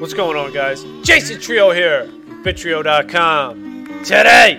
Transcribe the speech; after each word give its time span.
What's 0.00 0.14
going 0.14 0.34
on, 0.34 0.50
guys? 0.54 0.82
Jason 1.02 1.38
Trio 1.38 1.72
here, 1.72 2.06
Bittrio.com. 2.42 4.02
Today 4.02 4.54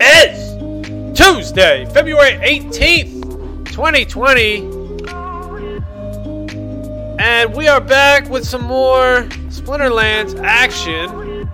is 0.00 1.18
Tuesday, 1.18 1.86
February 1.86 2.34
18th, 2.34 3.66
2020. 3.72 4.58
And 7.18 7.52
we 7.52 7.66
are 7.66 7.80
back 7.80 8.28
with 8.30 8.46
some 8.46 8.62
more 8.62 9.24
Splinterlands 9.48 10.40
action. 10.44 11.48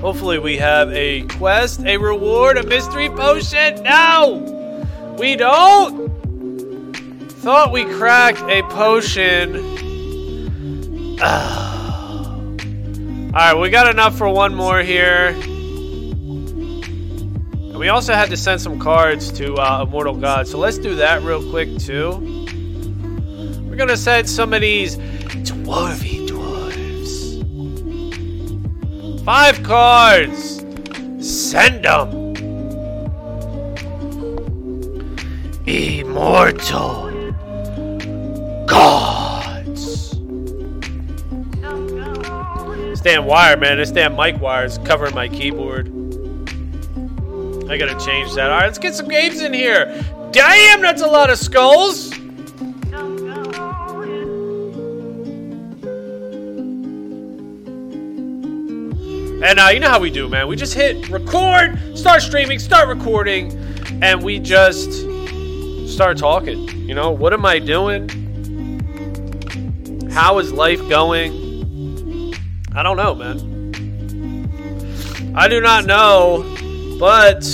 Hopefully, 0.00 0.38
we 0.38 0.56
have 0.56 0.90
a 0.94 1.24
quest, 1.26 1.84
a 1.84 1.98
reward, 1.98 2.56
a 2.56 2.62
mystery 2.62 3.10
potion. 3.10 3.82
No! 3.82 4.86
We 5.18 5.36
don't! 5.36 6.08
Thought 7.42 7.72
we 7.72 7.84
cracked 7.84 8.40
a 8.50 8.62
potion. 8.70 9.79
Alright, 11.22 12.56
we 13.58 13.68
got 13.68 13.90
enough 13.90 14.16
for 14.16 14.30
one 14.30 14.54
more 14.54 14.80
here. 14.80 15.34
And 17.68 17.76
we 17.76 17.88
also 17.88 18.14
had 18.14 18.30
to 18.30 18.38
send 18.38 18.62
some 18.62 18.78
cards 18.78 19.30
to 19.32 19.56
uh, 19.56 19.82
Immortal 19.82 20.16
God, 20.16 20.48
so 20.48 20.56
let's 20.56 20.78
do 20.78 20.94
that 20.94 21.22
real 21.22 21.42
quick 21.50 21.76
too. 21.78 22.12
We're 23.68 23.76
gonna 23.76 23.98
send 23.98 24.30
some 24.30 24.54
of 24.54 24.62
these 24.62 24.96
dwarvy 24.96 26.26
dwarves. 26.26 27.44
Five 29.22 29.62
cards! 29.62 30.64
Send 31.20 31.84
them! 31.84 32.16
Immortal 35.66 37.10
gods! 38.66 39.19
Damn 43.02 43.24
wire, 43.24 43.56
man. 43.56 43.78
This 43.78 43.90
damn 43.90 44.14
mic 44.14 44.40
wire 44.40 44.66
is 44.66 44.76
covering 44.78 45.14
my 45.14 45.26
keyboard. 45.28 45.88
I 47.70 47.78
gotta 47.78 47.98
change 48.04 48.34
that. 48.34 48.50
Alright, 48.50 48.66
let's 48.66 48.78
get 48.78 48.94
some 48.94 49.08
games 49.08 49.40
in 49.40 49.54
here. 49.54 49.86
Damn, 50.32 50.82
that's 50.82 51.00
a 51.02 51.06
lot 51.06 51.30
of 51.30 51.38
skulls! 51.38 52.12
And 59.42 59.58
uh, 59.58 59.68
you 59.72 59.80
know 59.80 59.88
how 59.88 59.98
we 59.98 60.10
do, 60.10 60.28
man. 60.28 60.48
We 60.48 60.56
just 60.56 60.74
hit 60.74 61.08
record, 61.08 61.96
start 61.96 62.20
streaming, 62.20 62.58
start 62.58 62.88
recording, 62.88 63.50
and 64.02 64.22
we 64.22 64.38
just 64.38 64.90
start 65.88 66.18
talking. 66.18 66.68
You 66.86 66.94
know, 66.94 67.10
what 67.10 67.32
am 67.32 67.46
I 67.46 67.58
doing? 67.58 68.10
How 70.10 70.38
is 70.40 70.52
life 70.52 70.86
going? 70.90 71.39
I 72.72 72.82
don't 72.84 72.96
know, 72.96 73.14
man. 73.14 73.50
I 75.34 75.48
do 75.48 75.60
not 75.60 75.86
know, 75.86 76.44
but 76.98 77.44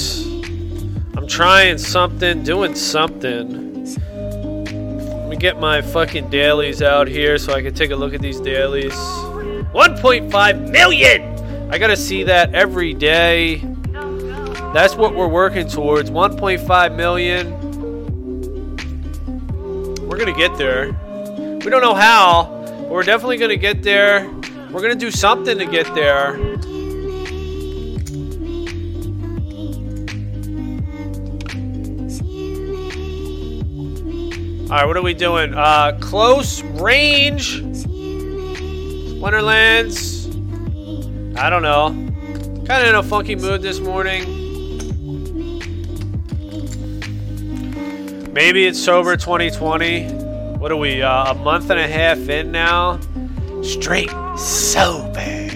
I'm 1.17 1.27
trying 1.27 1.78
something, 1.78 2.42
doing 2.42 2.75
something. 2.75 3.84
Let 4.64 5.28
me 5.28 5.37
get 5.37 5.59
my 5.59 5.81
fucking 5.81 6.28
dailies 6.28 6.83
out 6.83 7.09
here 7.09 7.39
so 7.39 7.55
I 7.55 7.62
can 7.62 7.75
take 7.75 7.91
a 7.91 7.97
look 7.97 8.12
at 8.12 8.20
these 8.20 8.41
dailies. 8.41 8.92
1.5 8.92 10.70
million! 10.70 11.70
I 11.70 11.78
gotta 11.78 11.97
see 11.97 12.22
that 12.25 12.55
every 12.55 12.92
day. 12.92 13.62
That's 14.75 14.94
what 14.94 15.14
we're 15.14 15.28
working 15.28 15.67
towards 15.67 16.11
1.5 16.11 16.94
million. 16.94 17.53
We're 20.06 20.19
gonna 20.19 20.37
get 20.37 20.56
there. 20.59 20.92
We 21.64 21.70
don't 21.70 21.83
know 21.83 21.94
how, 21.94 22.62
but 22.67 22.91
we're 22.91 23.03
definitely 23.03 23.39
gonna 23.39 23.56
get 23.56 23.83
there. 23.83 24.31
We're 24.77 24.82
gonna 24.82 24.94
do 24.94 25.10
something 25.10 25.56
to 25.56 25.64
get 25.64 25.86
there. 25.94 26.36
Alright, 34.64 34.87
what 34.87 34.98
are 34.98 35.03
we 35.03 35.14
doing? 35.14 35.54
Uh, 35.54 35.97
close 35.98 36.62
range. 36.62 37.62
Wonderlands. 39.19 40.26
I 41.38 41.48
don't 41.48 41.62
know. 41.62 41.88
Kind 42.66 42.82
of 42.82 42.88
in 42.88 42.94
a 42.97 43.03
funky 43.03 43.34
mood 43.34 43.62
this 43.62 43.81
morning. 43.81 44.25
Maybe 48.34 48.66
it's 48.66 48.78
sober 48.78 49.16
2020. 49.16 50.10
What 50.58 50.70
are 50.70 50.76
we? 50.76 51.00
Uh, 51.00 51.32
a 51.32 51.34
month 51.34 51.70
and 51.70 51.81
a 51.81 51.88
half 51.88 52.28
in 52.28 52.53
now. 52.53 53.00
Straight 53.66 54.10
sober. 54.38 55.47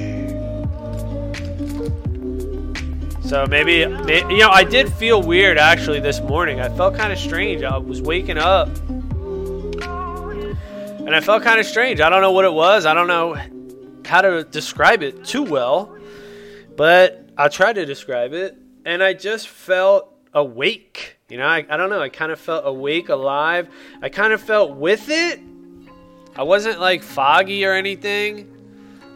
So 3.23 3.47
maybe, 3.47 3.75
you 3.75 4.39
know, 4.39 4.51
I 4.51 4.65
did 4.69 4.93
feel 4.93 5.23
weird 5.23 5.57
actually 5.59 6.01
this 6.01 6.21
morning. 6.21 6.61
I 6.61 6.69
felt 6.71 6.97
kind 6.97 7.13
of 7.13 7.19
strange. 7.19 7.63
I 7.63 7.79
was 7.79 8.03
waking 8.03 8.39
up. 8.39 8.69
And 11.07 11.15
I 11.15 11.21
felt 11.21 11.45
kind 11.45 11.61
of 11.61 11.67
strange. 11.67 12.01
I 12.01 12.11
don't 12.11 12.21
know 12.21 12.33
what 12.33 12.45
it 12.45 12.53
was. 12.53 12.87
I 12.87 12.95
don't 12.95 13.07
know 13.07 13.37
how 14.05 14.23
to 14.23 14.43
describe 14.43 15.05
it 15.05 15.25
too 15.25 15.45
well, 15.45 15.97
but 16.77 17.29
I 17.37 17.49
tried 17.49 17.75
to 17.75 17.87
describe 17.87 18.33
it, 18.33 18.57
and 18.85 19.03
I 19.03 19.13
just 19.13 19.47
felt 19.47 20.13
awake. 20.35 21.17
You 21.29 21.39
know, 21.39 21.47
I, 21.47 21.65
I 21.69 21.77
don't 21.77 21.91
know. 21.91 22.01
I 22.01 22.09
kind 22.09 22.33
of 22.33 22.41
felt 22.41 22.65
awake, 22.67 23.09
alive. 23.09 23.69
I 24.03 24.09
kind 24.09 24.33
of 24.33 24.41
felt 24.41 24.77
with 24.77 25.09
it. 25.09 25.41
I 26.37 26.43
wasn't 26.43 26.81
like 26.81 27.03
foggy 27.03 27.65
or 27.65 27.73
anything. 27.73 28.57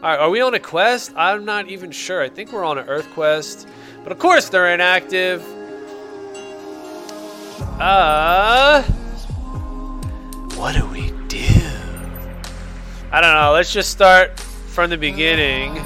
All 0.03 0.09
right, 0.09 0.19
are 0.19 0.29
we 0.29 0.41
on 0.41 0.53
a 0.53 0.59
quest? 0.59 1.13
I'm 1.15 1.45
not 1.45 1.69
even 1.69 1.91
sure. 1.91 2.21
I 2.21 2.29
think 2.29 2.51
we're 2.51 2.65
on 2.65 2.77
an 2.77 2.87
Earth 2.87 3.09
quest, 3.13 3.67
but 4.03 4.11
of 4.11 4.19
course 4.19 4.49
they're 4.49 4.73
inactive. 4.73 5.43
Uh, 7.79 8.83
what 10.55 10.75
do 10.75 10.85
we 10.87 11.11
do? 11.27 11.45
I 13.11 13.21
don't 13.21 13.33
know. 13.33 13.51
Let's 13.53 13.71
just 13.71 13.91
start 13.91 14.39
from 14.39 14.89
the 14.89 14.97
beginning. 14.97 15.77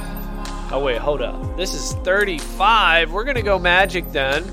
Oh, 0.71 0.81
wait, 0.83 0.97
hold 0.97 1.21
up. 1.21 1.57
This 1.57 1.73
is 1.73 1.93
35. 2.03 3.11
We're 3.11 3.23
to 3.35 3.41
go 3.41 3.57
magic 3.57 4.11
then. 4.11 4.43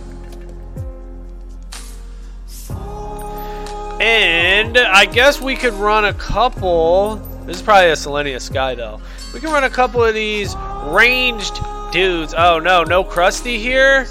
And 4.01 4.77
I 4.77 5.07
guess 5.07 5.41
we 5.41 5.57
could 5.57 5.73
run 5.75 6.05
a 6.05 6.13
couple. 6.15 7.17
This 7.47 7.57
is 7.57 7.63
probably 7.63 7.91
a 7.91 7.95
Selenia 7.95 8.41
Sky, 8.41 8.75
though. 8.75 9.01
We 9.33 9.41
can 9.41 9.51
run 9.51 9.65
a 9.65 9.71
couple 9.71 10.05
of 10.05 10.15
these 10.15 10.55
ranged 10.85 11.61
dudes. 11.93 12.35
Oh, 12.37 12.59
no, 12.59 12.85
no 12.85 13.03
Krusty 13.03 13.57
here? 13.59 14.07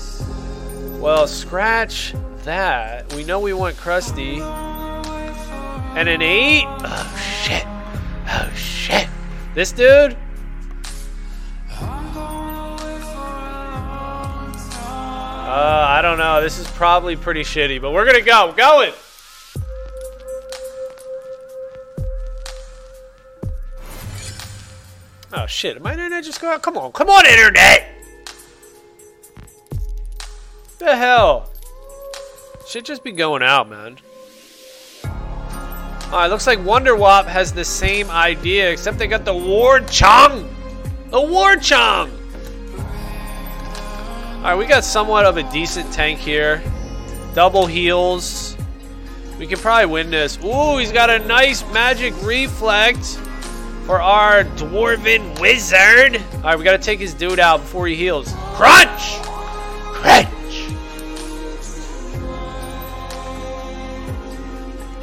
Well, 0.99 1.27
scratch 1.27 2.15
that. 2.43 3.13
We 3.13 3.23
know 3.23 3.39
we 3.39 3.53
want 3.53 3.75
Krusty. 3.75 4.39
And 5.95 6.09
an 6.09 6.21
8? 6.21 6.63
Oh, 6.65 7.43
shit. 7.43 7.65
Oh, 8.27 8.51
shit. 8.55 9.07
This 9.53 9.71
dude? 9.71 10.17
Uh, 15.55 15.85
I 15.87 16.01
don't 16.01 16.17
know. 16.17 16.41
This 16.41 16.57
is 16.59 16.67
probably 16.71 17.15
pretty 17.15 17.43
shitty, 17.43 17.79
but 17.79 17.91
we're 17.91 18.05
gonna 18.05 18.19
go. 18.19 18.51
Going! 18.57 18.91
Oh 25.37 25.45
shit, 25.47 25.81
my 25.81 25.91
internet 25.91 26.23
just 26.23 26.39
go 26.39 26.49
out? 26.49 26.61
Come 26.61 26.77
on, 26.77 26.93
come 26.93 27.09
on, 27.09 27.25
internet! 27.25 27.89
The 30.79 30.95
hell? 30.95 31.51
Should 32.69 32.85
just 32.85 33.03
be 33.03 33.11
going 33.11 33.43
out, 33.43 33.69
man. 33.69 33.97
Ah, 35.03 36.13
Alright, 36.13 36.29
looks 36.29 36.47
like 36.47 36.63
Wonder 36.63 36.95
Wop 36.95 37.25
has 37.25 37.51
the 37.51 37.65
same 37.65 38.09
idea, 38.09 38.71
except 38.71 38.97
they 38.97 39.07
got 39.07 39.25
the 39.25 39.33
War 39.33 39.81
Chong! 39.81 40.49
The 41.09 41.19
War 41.19 41.57
Chong! 41.57 42.11
Alright, 44.37 44.57
we 44.57 44.65
got 44.65 44.85
somewhat 44.85 45.25
of 45.25 45.35
a 45.35 45.43
decent 45.51 45.91
tank 45.91 46.17
here. 46.17 46.63
Double 47.33 47.65
heals. 47.65 48.55
We 49.37 49.47
can 49.47 49.57
probably 49.57 49.87
win 49.87 50.11
this. 50.11 50.39
Ooh, 50.45 50.77
he's 50.77 50.93
got 50.93 51.09
a 51.09 51.19
nice 51.19 51.61
magic 51.73 52.13
reflect 52.23 53.19
for 53.85 54.01
our 54.01 54.43
dwarven 54.43 55.39
wizard. 55.39 56.21
Alright, 56.37 56.57
we 56.57 56.63
gotta 56.63 56.79
take 56.79 56.99
his 56.99 57.13
dude 57.13 57.39
out 57.39 57.61
before 57.61 57.87
he 57.87 57.95
heals. 57.95 58.33
Crunch! 58.53 59.19
Crunch! 59.93 60.31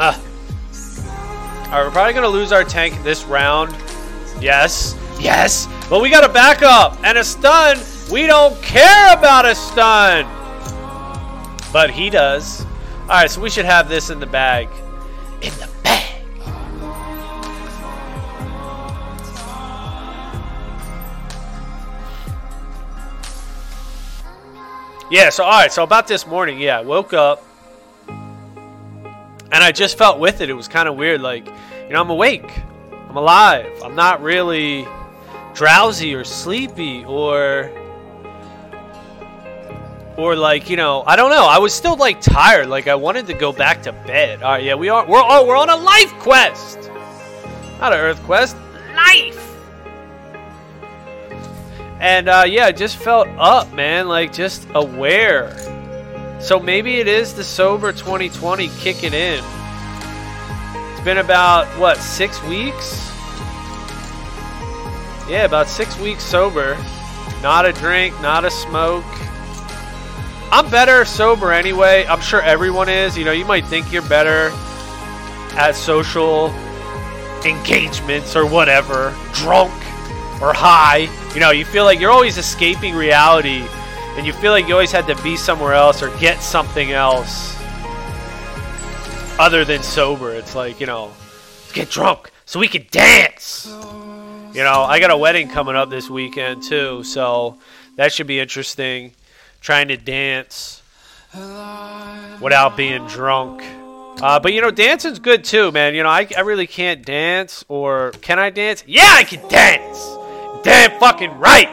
Ah. 0.01 0.21
Alright, 1.67 1.87
we're 1.87 1.91
probably 1.93 2.13
gonna 2.13 2.27
lose 2.29 2.51
our 2.51 2.65
tank 2.65 3.01
this 3.05 3.25
round. 3.25 3.75
Yes. 4.41 4.99
Yes. 5.21 5.69
But 5.89 6.01
we 6.03 6.11
got 6.11 6.25
a 6.25 6.33
backup 6.33 6.99
and 7.05 7.17
a 7.17 7.25
stun. 7.25 7.79
We 8.11 8.27
don't 8.27 8.61
care 8.63 9.13
about 9.17 9.47
a 9.47 9.55
stun. 9.55 10.27
But 11.73 11.91
he 11.91 12.11
does. 12.11 12.67
Alright, 13.03 13.31
so 13.31 13.41
we 13.41 13.49
should 13.49 13.65
have 13.65 13.89
this. 13.89 14.11
In 14.11 14.19
the 14.19 14.27
bag. 14.27 14.69
Yeah, 25.13 25.29
so 25.29 25.45
all 25.45 25.51
right, 25.61 25.71
so 25.71 25.83
about 25.83 26.09
this 26.09 26.27
morning, 26.27 26.59
yeah, 26.59 26.79
I 26.79 26.81
woke 26.81 27.13
up 27.13 27.45
and 28.09 29.63
I 29.63 29.71
just 29.71 29.99
felt 29.99 30.19
with 30.19 30.41
it. 30.41 30.49
It 30.49 30.55
was 30.55 30.69
kind 30.69 30.89
of 30.89 30.97
weird 30.97 31.21
like, 31.21 31.47
you 31.47 31.91
know, 31.91 32.01
I'm 32.01 32.09
awake. 32.09 32.51
I'm 32.91 33.19
alive. 33.19 33.71
I'm 33.85 33.95
not 33.95 34.23
really 34.23 34.89
drowsy 35.53 36.15
or 36.15 36.25
sleepy 36.25 37.05
or 37.05 37.71
or 40.17 40.35
like 40.35 40.71
you 40.71 40.77
know 40.77 41.03
i 41.07 41.17
don't 41.17 41.31
know 41.31 41.47
i 41.47 41.59
was 41.59 41.73
still 41.73 41.97
like 41.97 42.21
tired 42.21 42.69
like 42.69 42.87
i 42.87 42.95
wanted 42.95 43.27
to 43.27 43.33
go 43.33 43.51
back 43.51 43.83
to 43.83 43.93
bed 43.93 44.43
all 44.43 44.53
right 44.53 44.65
yeah 44.65 44.75
we 44.75 44.91
are 44.91 45.07
we're 45.07 45.23
oh 45.23 45.47
we're 45.47 45.57
on 45.57 45.71
a 45.71 45.77
life 45.77 46.13
quest 46.19 46.91
not 47.81 47.95
an 47.95 47.99
earth 47.99 48.23
quest 48.25 48.55
life 48.95 49.52
and 52.03 52.29
uh, 52.29 52.43
yeah 52.45 52.73
just 52.73 52.97
felt 52.97 53.29
up 53.39 53.73
man 53.73 54.09
like 54.09 54.33
just 54.33 54.67
aware. 54.75 55.57
So 56.41 56.59
maybe 56.59 56.99
it 56.99 57.07
is 57.07 57.33
the 57.33 57.45
sober 57.45 57.93
2020 57.93 58.69
kicking 58.81 59.15
in. 59.15 59.43
It's 60.91 61.01
been 61.03 61.19
about 61.19 61.67
what 61.79 61.97
six 61.99 62.43
weeks? 62.43 63.09
Yeah 65.31 65.45
about 65.45 65.69
six 65.69 65.99
weeks 66.01 66.25
sober. 66.25 66.77
Not 67.41 67.65
a 67.67 67.73
drink 67.73 68.21
not 68.21 68.45
a 68.45 68.51
smoke. 68.51 69.05
I'm 70.51 70.69
better 70.71 71.05
sober 71.05 71.53
anyway. 71.53 72.05
I'm 72.07 72.21
sure 72.21 72.43
everyone 72.43 72.89
is. 72.89 73.17
You 73.17 73.25
know, 73.25 73.33
you 73.33 73.47
might 73.47 73.65
think 73.65 73.93
you're 73.93 74.03
better 74.03 74.51
at 75.55 75.77
social 75.77 76.49
engagements 77.45 78.37
or 78.37 78.45
whatever, 78.45 79.17
drunk 79.33 79.73
or 80.43 80.53
high. 80.53 81.09
You 81.35 81.41
know, 81.41 81.53
you 81.53 81.65
feel 81.65 81.85
like 81.85 82.01
you're 82.01 82.11
always 82.11 82.37
escaping 82.37 82.95
reality 82.95 83.65
and 84.17 84.27
you 84.27 84.33
feel 84.33 84.51
like 84.51 84.67
you 84.67 84.75
always 84.75 84.93
had 84.93 85.07
to 85.07 85.23
be 85.23 85.37
somewhere 85.37 85.73
else 85.73 86.03
or 86.03 86.15
get 86.19 86.43
something 86.43 86.91
else 86.91 87.57
other 89.39 89.65
than 89.65 89.83
sober. 89.83 90.33
It's 90.33 90.55
like, 90.55 90.81
you 90.81 90.87
know, 90.87 91.13
get 91.73 91.89
drunk 91.89 92.31
so 92.45 92.59
we 92.59 92.69
can 92.69 92.85
dance. 92.91 93.67
You 93.67 94.63
know, 94.63 94.83
I 94.83 94.99
got 95.01 95.11
a 95.11 95.17
wedding 95.17 95.49
coming 95.49 95.77
up 95.77 95.89
this 95.89 96.11
weekend 96.11 96.63
too, 96.65 97.05
so 97.05 97.57
that 97.97 98.13
should 98.13 98.27
be 98.27 98.39
interesting 98.39 99.13
trying 99.63 99.89
to 99.89 99.97
dance 99.97 100.83
without 102.43 102.77
being 102.77 103.07
drunk. 103.07 103.63
Uh, 104.21 104.39
but 104.39 104.53
you 104.53 104.61
know, 104.61 104.71
dancing's 104.71 105.19
good 105.19 105.45
too, 105.45 105.73
man. 105.73 105.95
You 105.95 106.03
know, 106.03 106.11
I, 106.11 106.29
I 106.37 106.41
really 106.41 106.67
can't 106.67 107.03
dance, 107.03 107.65
or 107.69 108.11
can 108.21 108.39
I 108.39 108.51
dance? 108.51 108.85
Yeah, 108.87 109.09
I 109.09 109.25
can 109.25 109.49
dance. 109.49 110.19
Damn 110.63 110.99
fucking 110.99 111.39
right. 111.39 111.69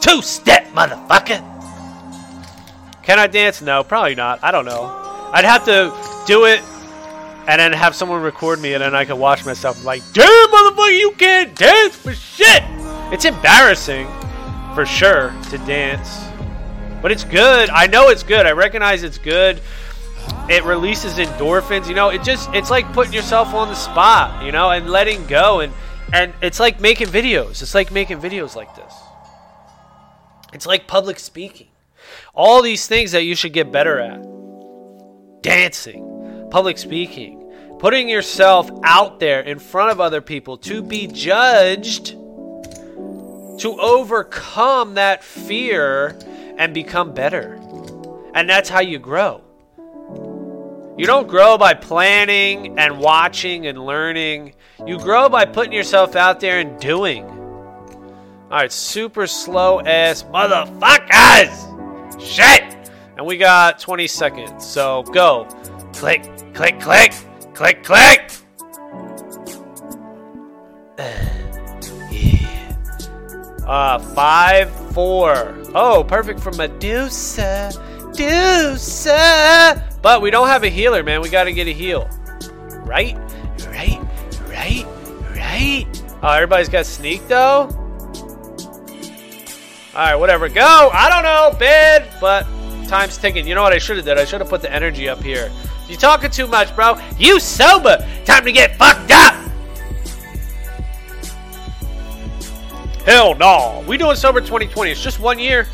Two 0.00 0.22
step, 0.22 0.66
motherfucker. 0.68 1.46
Can 3.02 3.18
I 3.18 3.26
dance? 3.26 3.60
No, 3.60 3.82
probably 3.82 4.14
not. 4.14 4.38
I 4.42 4.50
don't 4.50 4.64
know. 4.64 4.84
I'd 5.32 5.44
have 5.44 5.64
to 5.64 5.92
do 6.26 6.44
it 6.44 6.60
and 7.48 7.60
then 7.60 7.72
have 7.72 7.94
someone 7.96 8.22
record 8.22 8.60
me, 8.60 8.74
and 8.74 8.82
then 8.82 8.94
I 8.94 9.04
could 9.04 9.18
watch 9.18 9.44
myself. 9.44 9.78
I'm 9.78 9.84
like, 9.84 10.02
damn, 10.12 10.48
motherfucker, 10.48 10.98
you 10.98 11.12
can't 11.12 11.56
dance 11.56 11.96
for 11.96 12.12
shit. 12.12 12.62
It's 13.12 13.24
embarrassing, 13.24 14.06
for 14.74 14.86
sure, 14.86 15.34
to 15.50 15.58
dance. 15.58 16.20
But 17.02 17.10
it's 17.10 17.24
good. 17.24 17.70
I 17.70 17.86
know 17.86 18.08
it's 18.08 18.22
good. 18.22 18.46
I 18.46 18.52
recognize 18.52 19.02
it's 19.02 19.18
good. 19.18 19.60
It 20.48 20.64
releases 20.64 21.14
endorphins. 21.14 21.88
You 21.88 21.94
know, 21.94 22.10
it 22.10 22.22
just 22.22 22.48
it's 22.54 22.70
like 22.70 22.92
putting 22.92 23.12
yourself 23.12 23.54
on 23.54 23.68
the 23.68 23.74
spot, 23.74 24.44
you 24.44 24.52
know, 24.52 24.70
and 24.70 24.88
letting 24.88 25.26
go 25.26 25.60
and 25.60 25.72
and 26.12 26.34
it's 26.42 26.60
like 26.60 26.80
making 26.80 27.08
videos. 27.08 27.62
It's 27.62 27.74
like 27.74 27.90
making 27.92 28.20
videos 28.20 28.56
like 28.56 28.74
this. 28.74 28.94
It's 30.52 30.66
like 30.66 30.86
public 30.86 31.18
speaking. 31.18 31.68
All 32.34 32.62
these 32.62 32.86
things 32.86 33.12
that 33.12 33.22
you 33.22 33.34
should 33.34 33.52
get 33.52 33.70
better 33.70 33.98
at. 33.98 34.26
Dancing, 35.42 36.48
public 36.50 36.78
speaking, 36.78 37.76
putting 37.78 38.08
yourself 38.08 38.70
out 38.82 39.20
there 39.20 39.40
in 39.40 39.58
front 39.58 39.90
of 39.90 40.00
other 40.00 40.20
people 40.20 40.56
to 40.58 40.82
be 40.82 41.06
judged, 41.06 42.08
to 42.08 43.76
overcome 43.80 44.94
that 44.94 45.22
fear 45.22 46.18
and 46.58 46.74
become 46.74 47.14
better. 47.14 47.54
And 48.34 48.48
that's 48.48 48.68
how 48.68 48.80
you 48.80 48.98
grow. 48.98 49.42
You 50.98 51.06
don't 51.06 51.28
grow 51.28 51.56
by 51.56 51.74
planning 51.74 52.78
and 52.78 52.98
watching 52.98 53.66
and 53.66 53.86
learning. 53.86 54.54
You 54.86 54.98
grow 54.98 55.28
by 55.28 55.44
putting 55.44 55.72
yourself 55.72 56.16
out 56.16 56.40
there 56.40 56.58
and 56.58 56.78
doing. 56.80 57.24
All 57.24 58.48
right, 58.50 58.72
super 58.72 59.26
slow 59.26 59.80
ass 59.80 60.22
motherfuckers. 60.24 62.20
Shit. 62.20 62.90
And 63.16 63.26
we 63.26 63.36
got 63.36 63.78
20 63.78 64.06
seconds. 64.06 64.66
So 64.66 65.02
go. 65.02 65.44
Click, 65.92 66.22
click, 66.54 66.80
click, 66.80 67.12
click, 67.54 67.84
click. 67.84 68.32
yeah. 72.10 72.76
Uh, 73.66 73.98
five, 73.98 74.70
four. 74.92 75.56
Oh, 75.74 76.04
perfect 76.08 76.40
for 76.40 76.52
Medusa. 76.52 77.70
Medusa. 78.20 79.82
But 80.02 80.20
we 80.22 80.30
don't 80.30 80.48
have 80.48 80.64
a 80.64 80.68
healer, 80.68 81.02
man. 81.02 81.20
We 81.20 81.28
got 81.28 81.44
to 81.44 81.52
get 81.52 81.66
a 81.66 81.72
heal. 81.72 82.08
Right? 82.84 83.16
Right? 84.60 84.84
Right? 85.34 85.86
Oh, 86.22 86.28
everybody's 86.28 86.68
got 86.68 86.84
sneak, 86.84 87.26
though? 87.28 87.62
Alright, 89.94 90.18
whatever. 90.18 90.50
Go! 90.50 90.90
I 90.92 91.08
don't 91.08 91.22
know. 91.22 91.58
bid! 91.58 92.04
but 92.20 92.46
time's 92.86 93.16
ticking. 93.16 93.46
You 93.46 93.54
know 93.54 93.62
what 93.62 93.72
I 93.72 93.78
should 93.78 93.96
have 93.96 94.04
did? 94.04 94.18
I 94.18 94.26
should 94.26 94.42
have 94.42 94.50
put 94.50 94.60
the 94.60 94.70
energy 94.70 95.08
up 95.08 95.22
here. 95.22 95.50
You 95.88 95.96
talking 95.96 96.30
too 96.30 96.46
much, 96.46 96.76
bro. 96.76 96.98
You 97.16 97.40
sober. 97.40 98.06
Time 98.26 98.44
to 98.44 98.52
get 98.52 98.76
fucked 98.76 99.10
up. 99.10 99.34
Hell 103.06 103.34
no. 103.36 103.82
We 103.88 103.96
doing 103.96 104.14
sober 104.14 104.40
2020. 104.40 104.90
It's 104.90 105.02
just 105.02 105.20
one 105.20 105.38
year. 105.38 105.66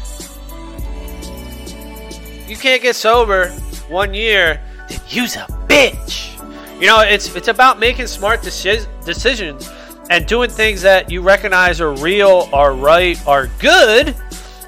You 2.46 2.56
can't 2.56 2.80
get 2.80 2.94
sober 2.94 3.48
one 3.88 4.14
year. 4.14 4.62
Then 4.88 5.00
use 5.08 5.34
a 5.34 5.46
bitch. 5.66 6.35
You 6.80 6.86
know, 6.86 7.00
it's 7.00 7.34
it's 7.34 7.48
about 7.48 7.78
making 7.78 8.06
smart 8.06 8.42
deci- 8.42 8.86
decisions 9.04 9.70
and 10.10 10.26
doing 10.26 10.50
things 10.50 10.82
that 10.82 11.10
you 11.10 11.22
recognize 11.22 11.80
are 11.80 11.94
real, 11.94 12.48
are 12.52 12.74
right, 12.74 13.18
are 13.26 13.46
good, 13.58 14.14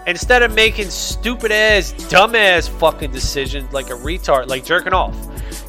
instead 0.06 0.42
of 0.42 0.54
making 0.54 0.88
stupid 0.88 1.52
ass, 1.52 1.92
dumb 2.09 2.35
ass 2.35 2.66
fucking 2.66 3.12
decisions 3.12 3.73
like 3.73 3.90
a 3.90 3.94
retard, 3.94 4.49
like 4.49 4.64
jerking 4.64 4.94
off. 4.94 5.14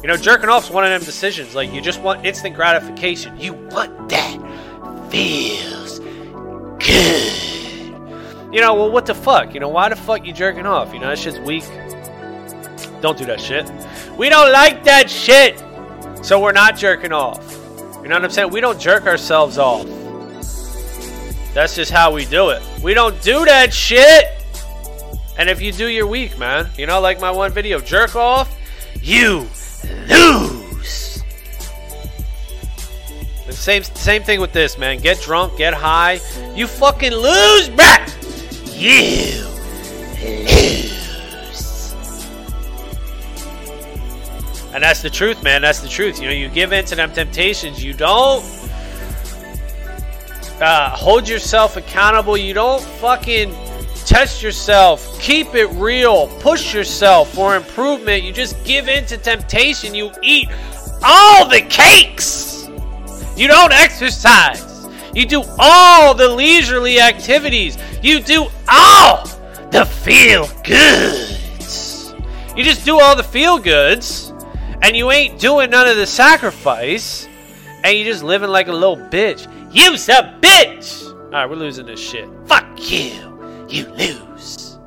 You 0.02 0.08
know, 0.08 0.16
jerking 0.16 0.48
off's 0.48 0.70
one 0.70 0.84
of 0.84 0.90
them 0.90 1.04
decisions. 1.04 1.54
Like 1.54 1.72
you 1.72 1.82
just 1.82 2.00
want 2.00 2.24
instant 2.24 2.56
gratification. 2.56 3.38
You 3.38 3.52
want 3.52 4.08
that. 4.08 5.08
Feels 5.10 5.98
good. 6.78 7.50
You 8.52 8.60
know, 8.60 8.74
well, 8.74 8.90
what 8.90 9.04
the 9.04 9.14
fuck? 9.14 9.52
You 9.52 9.60
know, 9.60 9.68
why 9.68 9.90
the 9.90 9.96
fuck 9.96 10.26
you 10.26 10.32
jerking 10.32 10.64
off? 10.64 10.92
You 10.94 11.00
know, 11.00 11.08
that 11.08 11.18
shit's 11.18 11.38
weak. 11.40 11.64
Don't 13.02 13.16
do 13.16 13.26
that 13.26 13.40
shit. 13.40 13.70
We 14.16 14.28
don't 14.28 14.52
like 14.52 14.84
that 14.84 15.10
shit. 15.10 15.62
So 16.22 16.40
we're 16.40 16.52
not 16.52 16.76
jerking 16.76 17.12
off. 17.12 17.38
You 18.02 18.08
know 18.08 18.16
what 18.16 18.24
I'm 18.24 18.30
saying? 18.30 18.50
We 18.50 18.60
don't 18.60 18.80
jerk 18.80 19.06
ourselves 19.06 19.58
off. 19.58 19.86
That's 21.54 21.74
just 21.74 21.90
how 21.90 22.12
we 22.12 22.24
do 22.26 22.50
it. 22.50 22.62
We 22.82 22.94
don't 22.94 23.20
do 23.22 23.44
that 23.44 23.72
shit. 23.72 24.26
And 25.38 25.48
if 25.48 25.60
you 25.60 25.72
do, 25.72 25.88
you're 25.88 26.06
weak, 26.06 26.38
man. 26.38 26.68
You 26.76 26.86
know, 26.86 27.00
like 27.00 27.20
my 27.20 27.30
one 27.30 27.52
video, 27.52 27.80
jerk 27.80 28.14
off, 28.14 28.54
you 29.00 29.48
lose. 30.08 31.22
The 33.46 33.52
same 33.52 33.82
same 33.82 34.22
thing 34.22 34.40
with 34.40 34.52
this, 34.52 34.78
man. 34.78 35.00
Get 35.00 35.20
drunk, 35.22 35.56
get 35.56 35.74
high, 35.74 36.20
you 36.54 36.66
fucking 36.66 37.12
lose, 37.12 37.68
bruh. 37.70 38.78
You 38.78 39.46
lose. 40.44 40.99
And 44.72 44.82
that's 44.82 45.02
the 45.02 45.10
truth, 45.10 45.42
man. 45.42 45.62
That's 45.62 45.80
the 45.80 45.88
truth. 45.88 46.20
You 46.20 46.28
know, 46.28 46.34
you 46.34 46.48
give 46.48 46.72
in 46.72 46.84
to 46.86 46.94
them 46.94 47.12
temptations. 47.12 47.82
You 47.82 47.92
don't 47.92 48.44
uh, 50.60 50.90
hold 50.90 51.28
yourself 51.28 51.76
accountable. 51.76 52.36
You 52.36 52.54
don't 52.54 52.82
fucking 52.82 53.52
test 54.06 54.42
yourself. 54.42 55.20
Keep 55.20 55.54
it 55.54 55.66
real. 55.72 56.28
Push 56.40 56.72
yourself 56.72 57.34
for 57.34 57.56
improvement. 57.56 58.22
You 58.22 58.32
just 58.32 58.62
give 58.64 58.88
in 58.88 59.06
to 59.06 59.16
temptation. 59.16 59.92
You 59.92 60.12
eat 60.22 60.48
all 61.02 61.48
the 61.48 61.62
cakes. 61.62 62.68
You 63.36 63.48
don't 63.48 63.72
exercise. 63.72 64.88
You 65.14 65.26
do 65.26 65.42
all 65.58 66.14
the 66.14 66.28
leisurely 66.28 67.00
activities. 67.00 67.76
You 68.02 68.20
do 68.20 68.46
all 68.68 69.26
the 69.72 69.84
feel 69.84 70.46
goods. 70.62 72.14
You 72.56 72.62
just 72.62 72.84
do 72.84 73.00
all 73.00 73.16
the 73.16 73.24
feel 73.24 73.58
goods 73.58 74.29
and 74.82 74.96
you 74.96 75.10
ain't 75.10 75.38
doing 75.40 75.70
none 75.70 75.88
of 75.88 75.96
the 75.96 76.06
sacrifice, 76.06 77.28
and 77.84 77.96
you 77.96 78.04
just 78.04 78.22
living 78.22 78.50
like 78.50 78.68
a 78.68 78.72
little 78.72 78.96
bitch. 78.96 79.46
You's 79.72 80.08
a 80.08 80.38
bitch! 80.40 81.06
Alright, 81.26 81.48
we're 81.48 81.56
losing 81.56 81.86
this 81.86 82.00
shit. 82.00 82.28
Fuck 82.46 82.90
you! 82.90 83.66
You 83.68 83.86
lose. 83.90 84.78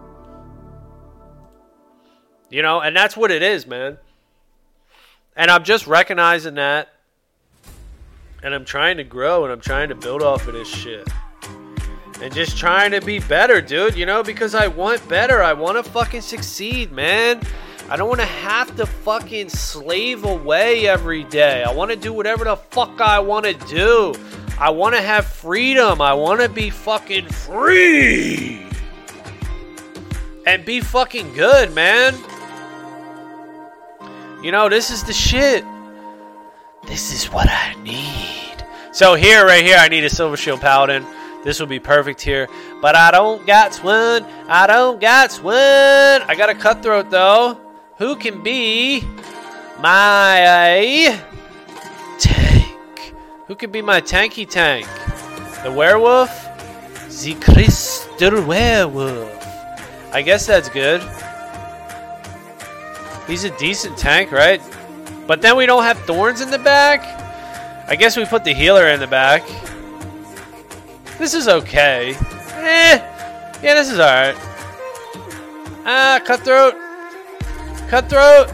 You 2.49 2.61
know, 2.61 2.81
and 2.81 2.95
that's 2.95 3.15
what 3.15 3.31
it 3.31 3.41
is, 3.41 3.65
man. 3.65 3.97
And 5.35 5.49
I'm 5.49 5.63
just 5.63 5.87
recognizing 5.87 6.55
that. 6.55 6.89
And 8.43 8.53
I'm 8.53 8.65
trying 8.65 8.97
to 8.97 9.03
grow 9.03 9.45
and 9.45 9.53
I'm 9.53 9.61
trying 9.61 9.89
to 9.89 9.95
build 9.95 10.21
off 10.21 10.47
of 10.47 10.53
this 10.53 10.67
shit. 10.67 11.07
And 12.21 12.33
just 12.33 12.57
trying 12.57 12.91
to 12.91 13.01
be 13.01 13.19
better, 13.19 13.61
dude, 13.61 13.95
you 13.95 14.05
know, 14.05 14.21
because 14.21 14.53
I 14.53 14.67
want 14.67 15.07
better. 15.09 15.41
I 15.41 15.53
want 15.53 15.83
to 15.83 15.91
fucking 15.91 16.21
succeed, 16.21 16.91
man. 16.91 17.41
I 17.89 17.95
don't 17.97 18.07
want 18.07 18.21
to 18.21 18.25
have 18.25 18.75
to 18.77 18.85
fucking 18.85 19.49
slave 19.49 20.23
away 20.25 20.87
every 20.87 21.23
day. 21.25 21.63
I 21.63 21.73
want 21.73 21.91
to 21.91 21.97
do 21.97 22.13
whatever 22.13 22.45
the 22.45 22.55
fuck 22.55 23.01
I 23.01 23.19
want 23.19 23.45
to 23.45 23.53
do. 23.53 24.13
I 24.59 24.69
want 24.69 24.95
to 24.95 25.01
have 25.01 25.25
freedom. 25.25 26.01
I 26.01 26.13
want 26.13 26.41
to 26.41 26.49
be 26.49 26.69
fucking 26.69 27.27
free. 27.27 28.65
And 30.45 30.63
be 30.65 30.79
fucking 30.79 31.33
good, 31.33 31.73
man. 31.73 32.15
You 34.43 34.51
know, 34.51 34.69
this 34.69 34.89
is 34.89 35.03
the 35.03 35.13
shit. 35.13 35.63
This 36.87 37.13
is 37.13 37.25
what 37.31 37.47
I 37.49 37.75
need. 37.81 38.63
So 38.91 39.15
here, 39.15 39.45
right 39.45 39.63
here, 39.63 39.77
I 39.77 39.87
need 39.87 40.03
a 40.03 40.09
Silver 40.09 40.37
Shield 40.37 40.61
Paladin. 40.61 41.05
This 41.43 41.59
will 41.59 41.67
be 41.67 41.79
perfect 41.79 42.21
here. 42.21 42.47
But 42.81 42.95
I 42.95 43.11
don't 43.11 43.45
got 43.45 43.75
one. 43.77 44.25
I 44.47 44.67
don't 44.67 44.99
got 44.99 45.33
one. 45.35 45.53
I 45.55 46.35
got 46.37 46.49
a 46.49 46.55
cutthroat 46.55 47.09
though. 47.09 47.62
Who 47.97 48.15
can 48.15 48.41
be 48.41 49.01
my 49.79 51.21
tank? 52.17 53.13
Who 53.47 53.55
can 53.55 53.71
be 53.71 53.83
my 53.83 54.01
tanky 54.01 54.49
tank? 54.49 54.87
The 55.63 55.71
werewolf? 55.71 56.31
The 57.21 57.35
crystal 57.35 58.43
werewolf. 58.45 59.29
I 60.11 60.23
guess 60.23 60.47
that's 60.47 60.69
good. 60.69 61.01
He's 63.27 63.43
a 63.43 63.55
decent 63.57 63.95
tank, 63.95 64.31
right? 64.31 64.61
But 65.27 65.43
then 65.43 65.55
we 65.55 65.67
don't 65.67 65.83
have 65.83 65.99
thorns 65.99 66.41
in 66.41 66.49
the 66.49 66.59
back? 66.59 67.01
I 67.87 67.95
guess 67.95 68.17
we 68.17 68.25
put 68.25 68.43
the 68.43 68.53
healer 68.53 68.87
in 68.87 68.99
the 68.99 69.07
back. 69.07 69.43
This 71.19 71.35
is 71.35 71.47
okay. 71.47 72.15
Eh. 72.55 72.97
Yeah, 73.61 73.73
this 73.75 73.91
is 73.91 73.99
alright. 73.99 74.35
Ah, 75.85 76.19
cutthroat. 76.25 76.82
Cutthroat. 77.93 78.49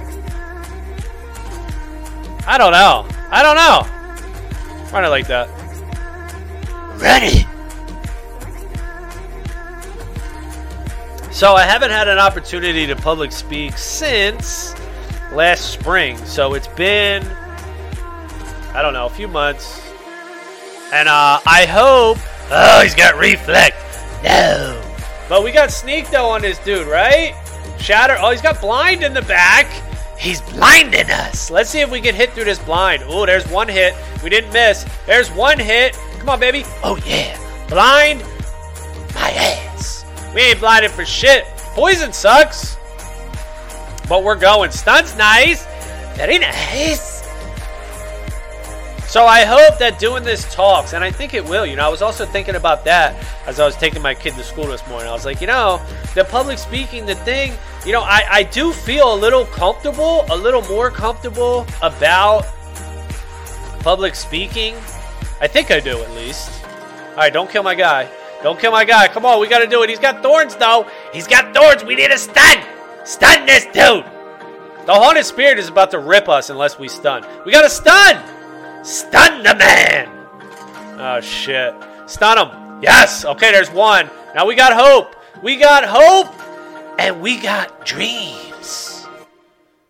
I 2.45 2.57
don't 2.57 2.73
know. 2.73 3.07
I 3.31 3.41
don't 3.41 3.55
know. 3.55 4.91
Run 4.91 5.05
it 5.05 5.07
like 5.07 5.27
that. 5.27 5.47
Ready. 6.99 7.47
So 11.31 11.53
I 11.53 11.61
haven't 11.61 11.91
had 11.91 12.09
an 12.09 12.17
opportunity 12.17 12.85
to 12.87 12.97
public 12.97 13.31
speak 13.31 13.77
since 13.77 14.75
last 15.31 15.71
spring. 15.71 16.17
So 16.25 16.53
it's 16.53 16.67
been, 16.67 17.25
I 18.73 18.81
don't 18.81 18.91
know, 18.91 19.05
a 19.05 19.09
few 19.09 19.29
months. 19.29 19.81
And 20.91 21.07
uh, 21.07 21.39
I 21.45 21.65
hope. 21.65 22.17
Oh, 22.51 22.81
he's 22.81 22.93
got 22.93 23.15
reflect. 23.15 23.77
No. 24.21 24.83
But 25.29 25.45
we 25.45 25.53
got 25.53 25.71
sneak 25.71 26.09
though 26.09 26.27
on 26.27 26.41
this 26.41 26.59
dude, 26.59 26.87
right? 26.87 27.33
Shatter. 27.79 28.17
Oh, 28.19 28.31
he's 28.31 28.41
got 28.41 28.61
blind 28.61 29.03
in 29.03 29.13
the 29.13 29.21
back. 29.21 29.67
He's 30.17 30.41
blinding 30.41 31.09
us. 31.09 31.49
Let's 31.49 31.69
see 31.69 31.79
if 31.79 31.89
we 31.89 32.01
can 32.01 32.13
hit 32.13 32.31
through 32.33 32.43
this 32.43 32.59
blind. 32.59 33.03
Oh, 33.05 33.25
there's 33.25 33.47
one 33.49 33.69
hit. 33.69 33.93
We 34.21 34.29
didn't 34.29 34.51
miss. 34.51 34.85
There's 35.05 35.31
one 35.31 35.57
hit. 35.57 35.97
Come 36.19 36.29
on, 36.29 36.39
baby. 36.39 36.63
Oh, 36.83 36.99
yeah. 37.05 37.37
Blind 37.69 38.21
my 39.15 39.31
ass. 39.31 40.05
We 40.35 40.41
ain't 40.41 40.59
blinded 40.59 40.91
for 40.91 41.05
shit. 41.05 41.45
Poison 41.73 42.11
sucks. 42.11 42.77
But 44.09 44.23
we're 44.23 44.35
going. 44.35 44.71
Stun's 44.71 45.15
nice. 45.15 45.65
Very 46.15 46.37
nice. 46.37 47.18
So 49.09 49.25
I 49.25 49.43
hope 49.43 49.79
that 49.79 49.97
doing 49.97 50.21
this 50.21 50.53
talks, 50.53 50.93
and 50.93 51.03
I 51.03 51.09
think 51.09 51.33
it 51.33 51.43
will. 51.43 51.65
You 51.65 51.75
know, 51.75 51.83
I 51.83 51.89
was 51.89 52.03
also 52.03 52.27
thinking 52.27 52.53
about 52.53 52.85
that 52.85 53.15
as 53.47 53.59
I 53.59 53.65
was 53.65 53.75
taking 53.75 54.03
my 54.03 54.13
kid 54.13 54.35
to 54.35 54.43
school 54.43 54.67
this 54.67 54.87
morning. 54.87 55.09
I 55.09 55.13
was 55.13 55.25
like, 55.25 55.41
you 55.41 55.47
know, 55.47 55.81
the 56.13 56.25
public 56.25 56.59
speaking, 56.59 57.07
the 57.07 57.15
thing, 57.15 57.53
you 57.87 57.91
know, 57.91 58.03
I, 58.03 58.23
I 58.29 58.43
do 58.43 58.71
feel 58.71 59.11
a 59.11 59.17
little 59.17 59.45
comfortable, 59.45 60.25
a 60.29 60.37
little 60.37 60.61
more 60.67 60.91
comfortable 60.91 61.65
about 61.81 62.45
public 63.79 64.13
speaking. 64.13 64.75
I 65.41 65.47
think 65.47 65.71
I 65.71 65.79
do 65.79 65.99
at 65.99 66.11
least. 66.11 66.63
All 67.09 67.15
right, 67.15 67.33
don't 67.33 67.49
kill 67.49 67.63
my 67.63 67.73
guy. 67.73 68.07
Don't 68.43 68.59
kill 68.59 68.71
my 68.71 68.85
guy. 68.85 69.07
Come 69.07 69.25
on, 69.25 69.41
we 69.41 69.47
gotta 69.47 69.65
do 69.65 69.81
it. 69.81 69.89
He's 69.89 69.97
got 69.97 70.21
thorns, 70.21 70.55
though. 70.55 70.87
He's 71.11 71.25
got 71.25 71.51
thorns. 71.55 71.83
We 71.83 71.95
need 71.95 72.11
a 72.11 72.17
stun. 72.19 72.63
Stun 73.05 73.47
this 73.47 73.65
dude. 73.65 74.05
The 74.85 74.93
haunted 74.93 75.25
spirit 75.25 75.57
is 75.57 75.67
about 75.67 75.89
to 75.91 75.99
rip 75.99 76.29
us 76.29 76.51
unless 76.51 76.77
we 76.77 76.87
stun. 76.87 77.25
We 77.43 77.51
gotta 77.51 77.71
stun. 77.71 78.23
Stun 78.83 79.43
the 79.43 79.55
man. 79.55 80.07
Oh 80.99 81.19
shit. 81.21 81.73
Stun 82.07 82.37
him. 82.37 82.81
Yes. 82.81 83.25
Okay, 83.25 83.51
there's 83.51 83.71
one. 83.71 84.09
Now 84.35 84.45
we 84.45 84.55
got 84.55 84.73
hope. 84.73 85.15
We 85.43 85.55
got 85.55 85.83
hope, 85.85 86.33
and 86.99 87.21
we 87.21 87.37
got 87.37 87.85
dreams. 87.85 89.07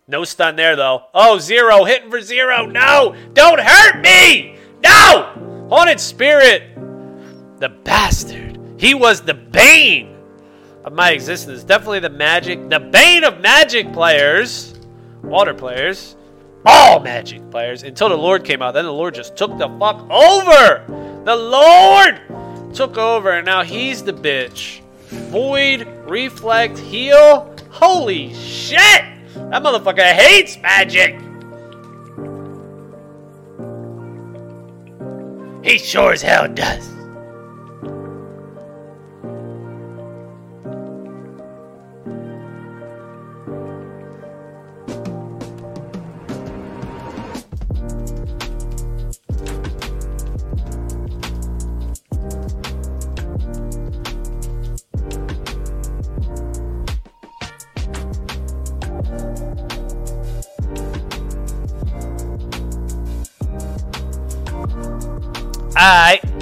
No 0.06 0.24
stun 0.24 0.56
there 0.56 0.76
though. 0.76 1.04
Oh, 1.14 1.38
zero. 1.38 1.84
Hitting 1.84 2.10
for 2.10 2.20
zero. 2.20 2.66
No. 2.66 3.14
Don't 3.32 3.60
hurt 3.60 4.00
me. 4.00 4.56
No. 4.82 5.68
Haunted 5.70 6.00
spirit. 6.00 6.74
The 7.60 7.68
bastard. 7.68 8.58
He 8.76 8.94
was 8.94 9.20
the 9.20 9.34
bane 9.34 10.16
of 10.84 10.92
my 10.92 11.10
existence. 11.10 11.62
Definitely 11.62 12.00
the 12.00 12.10
magic, 12.10 12.70
the 12.70 12.80
bane 12.80 13.24
of 13.24 13.40
magic 13.40 13.92
players, 13.92 14.74
water 15.22 15.54
players, 15.54 16.16
all 16.64 17.00
magic 17.00 17.50
players 17.50 17.82
until 17.82 18.08
the 18.08 18.16
Lord 18.16 18.44
came 18.44 18.62
out. 18.62 18.74
Then 18.74 18.84
the 18.84 18.92
Lord 18.92 19.14
just 19.14 19.36
took 19.36 19.56
the 19.58 19.68
fuck 19.78 20.08
over. 20.10 20.84
The 21.24 21.36
Lord 21.36 22.20
took 22.74 22.98
over, 22.98 23.30
and 23.30 23.46
now 23.46 23.62
he's 23.62 24.02
the 24.02 24.12
bitch. 24.12 24.80
Void, 25.08 25.86
reflect, 26.08 26.78
heal. 26.78 27.54
Holy 27.70 28.34
shit! 28.34 29.04
That 29.34 29.62
motherfucker 29.62 30.12
hates 30.12 30.58
magic. 30.58 31.18
He 35.62 35.78
sure 35.78 36.12
as 36.12 36.22
hell 36.22 36.48
does. 36.48 36.89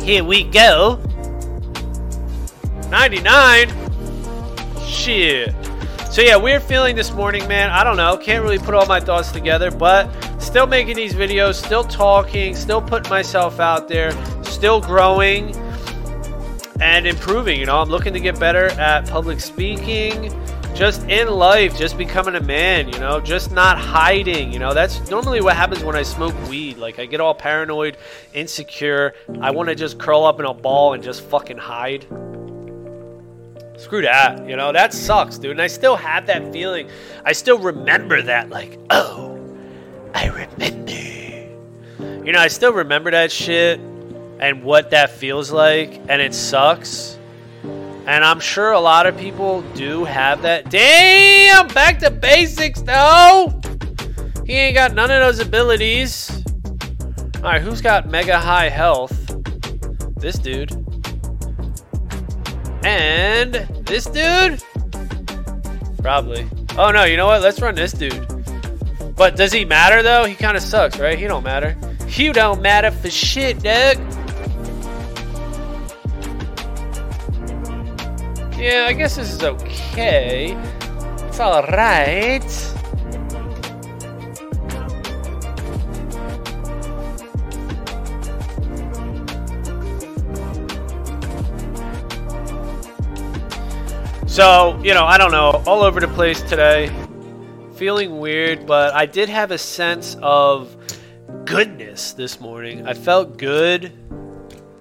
Here 0.08 0.24
we 0.24 0.42
go. 0.42 0.98
99? 2.88 3.68
Shit. 4.86 5.54
So 6.10 6.22
yeah, 6.22 6.34
weird 6.36 6.62
feeling 6.62 6.96
this 6.96 7.12
morning, 7.12 7.46
man. 7.46 7.68
I 7.68 7.84
don't 7.84 7.98
know. 7.98 8.16
Can't 8.16 8.42
really 8.42 8.58
put 8.58 8.72
all 8.72 8.86
my 8.86 9.00
thoughts 9.00 9.30
together, 9.30 9.70
but 9.70 10.08
still 10.40 10.66
making 10.66 10.96
these 10.96 11.12
videos, 11.12 11.62
still 11.62 11.84
talking, 11.84 12.56
still 12.56 12.80
putting 12.80 13.10
myself 13.10 13.60
out 13.60 13.86
there, 13.86 14.12
still 14.44 14.80
growing 14.80 15.54
and 16.80 17.06
improving. 17.06 17.60
You 17.60 17.66
know, 17.66 17.78
I'm 17.78 17.90
looking 17.90 18.14
to 18.14 18.20
get 18.20 18.40
better 18.40 18.70
at 18.80 19.06
public 19.10 19.40
speaking, 19.40 20.32
just 20.78 21.02
in 21.08 21.26
life, 21.26 21.76
just 21.76 21.98
becoming 21.98 22.36
a 22.36 22.40
man, 22.40 22.88
you 22.88 23.00
know, 23.00 23.20
just 23.20 23.50
not 23.50 23.76
hiding, 23.76 24.52
you 24.52 24.60
know. 24.60 24.72
That's 24.72 25.10
normally 25.10 25.40
what 25.40 25.56
happens 25.56 25.82
when 25.82 25.96
I 25.96 26.02
smoke 26.02 26.32
weed. 26.48 26.78
Like 26.78 27.00
I 27.00 27.06
get 27.06 27.20
all 27.20 27.34
paranoid, 27.34 27.96
insecure. 28.32 29.12
I 29.40 29.50
want 29.50 29.68
to 29.70 29.74
just 29.74 29.98
curl 29.98 30.22
up 30.22 30.38
in 30.38 30.46
a 30.46 30.54
ball 30.54 30.94
and 30.94 31.02
just 31.02 31.22
fucking 31.22 31.58
hide. 31.58 32.02
Screw 33.76 34.02
that, 34.02 34.48
you 34.48 34.54
know, 34.54 34.70
that 34.70 34.92
sucks, 34.92 35.36
dude. 35.36 35.50
And 35.50 35.62
I 35.62 35.66
still 35.66 35.96
have 35.96 36.26
that 36.26 36.52
feeling. 36.52 36.88
I 37.24 37.32
still 37.32 37.58
remember 37.58 38.22
that, 38.22 38.48
like, 38.48 38.78
oh, 38.90 39.36
I 40.14 40.28
remember. 40.28 40.92
You 42.24 42.32
know, 42.32 42.38
I 42.40 42.48
still 42.48 42.72
remember 42.72 43.10
that 43.10 43.32
shit 43.32 43.80
and 44.38 44.62
what 44.62 44.90
that 44.90 45.10
feels 45.10 45.50
like, 45.50 46.00
and 46.08 46.22
it 46.22 46.34
sucks. 46.34 47.17
And 48.08 48.24
I'm 48.24 48.40
sure 48.40 48.72
a 48.72 48.80
lot 48.80 49.06
of 49.06 49.18
people 49.18 49.60
do 49.74 50.02
have 50.04 50.40
that. 50.40 50.70
Damn! 50.70 51.68
Back 51.68 51.98
to 51.98 52.10
basics, 52.10 52.80
though! 52.80 53.60
He 54.46 54.54
ain't 54.54 54.74
got 54.74 54.94
none 54.94 55.10
of 55.10 55.20
those 55.20 55.40
abilities. 55.40 56.42
Alright, 57.36 57.60
who's 57.60 57.82
got 57.82 58.08
mega 58.08 58.38
high 58.38 58.70
health? 58.70 59.12
This 60.16 60.38
dude. 60.38 60.72
And 62.82 63.52
this 63.84 64.06
dude? 64.06 64.62
Probably. 66.00 66.48
Oh 66.78 66.90
no, 66.90 67.04
you 67.04 67.18
know 67.18 67.26
what? 67.26 67.42
Let's 67.42 67.60
run 67.60 67.74
this 67.74 67.92
dude. 67.92 68.26
But 69.16 69.36
does 69.36 69.52
he 69.52 69.66
matter 69.66 70.02
though? 70.02 70.24
He 70.24 70.34
kind 70.34 70.56
of 70.56 70.62
sucks, 70.62 70.98
right? 70.98 71.18
He 71.18 71.26
don't 71.26 71.44
matter. 71.44 71.76
You 72.08 72.32
don't 72.32 72.62
matter 72.62 72.90
for 72.90 73.10
shit, 73.10 73.62
Doug. 73.62 73.98
Yeah, 78.58 78.86
I 78.88 78.92
guess 78.92 79.14
this 79.14 79.32
is 79.32 79.44
okay. 79.44 80.56
It's 81.28 81.38
alright. 81.38 82.42
So, 94.26 94.80
you 94.82 94.92
know, 94.92 95.04
I 95.04 95.18
don't 95.18 95.30
know, 95.30 95.62
all 95.64 95.82
over 95.82 96.00
the 96.00 96.08
place 96.08 96.42
today. 96.42 96.90
Feeling 97.76 98.18
weird, 98.18 98.66
but 98.66 98.92
I 98.92 99.06
did 99.06 99.28
have 99.28 99.52
a 99.52 99.58
sense 99.58 100.16
of 100.20 100.76
goodness 101.44 102.12
this 102.12 102.40
morning. 102.40 102.88
I 102.88 102.94
felt 102.94 103.38
good. 103.38 103.92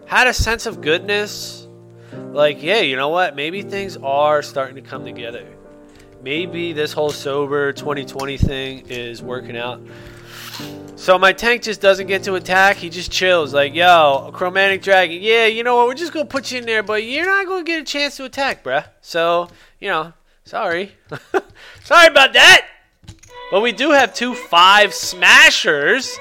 Had 0.08 0.26
a 0.26 0.34
sense 0.34 0.66
of 0.66 0.82
goodness. 0.82 1.67
Like, 2.38 2.62
yeah, 2.62 2.82
you 2.82 2.96
know 2.96 3.10
what? 3.10 3.36
Maybe 3.36 3.64
things 3.64 3.98
are 3.98 4.44
starting 4.44 4.76
to 4.76 4.82
come 4.84 5.04
together. 5.04 5.44
Maybe 6.22 6.72
this 6.72 6.94
whole 6.94 7.10
sober 7.10 7.74
2020 7.74 8.38
thing 8.38 8.86
is 8.90 9.24
working 9.24 9.58
out. 9.58 9.82
So 10.98 11.18
my 11.18 11.34
tank 11.34 11.64
just 11.64 11.82
doesn't 11.82 12.06
get 12.06 12.22
to 12.26 12.36
attack. 12.36 12.76
He 12.78 12.92
just 12.92 13.12
chills. 13.12 13.56
Like, 13.56 13.74
yo, 13.74 14.30
chromatic 14.36 14.84
dragon. 14.84 15.20
Yeah, 15.20 15.48
you 15.48 15.64
know 15.64 15.78
what? 15.78 15.88
We're 15.88 15.96
just 15.96 16.14
gonna 16.14 16.26
put 16.26 16.52
you 16.52 16.60
in 16.60 16.68
there, 16.68 16.84
but 16.84 17.04
you're 17.04 17.26
not 17.26 17.48
gonna 17.48 17.64
get 17.64 17.82
a 17.82 17.86
chance 17.86 18.18
to 18.18 18.26
attack, 18.26 18.64
bruh. 18.64 18.86
So, 19.02 19.50
you 19.80 19.90
know, 19.90 20.14
sorry. 20.44 20.92
sorry 21.86 22.08
about 22.08 22.34
that. 22.34 22.68
But 23.50 23.62
we 23.62 23.72
do 23.72 23.90
have 23.90 24.14
two 24.14 24.36
five 24.36 24.94
smashers 24.94 26.20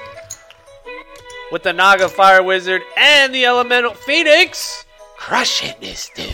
with 1.51 1.61
the 1.61 1.73
Naga 1.73 2.09
Fire 2.09 2.41
Wizard 2.41 2.81
and 2.97 3.35
the 3.35 3.45
Elemental 3.45 3.93
Phoenix 3.93 4.83
crushing 5.17 5.75
this 5.81 6.09
dude. 6.15 6.33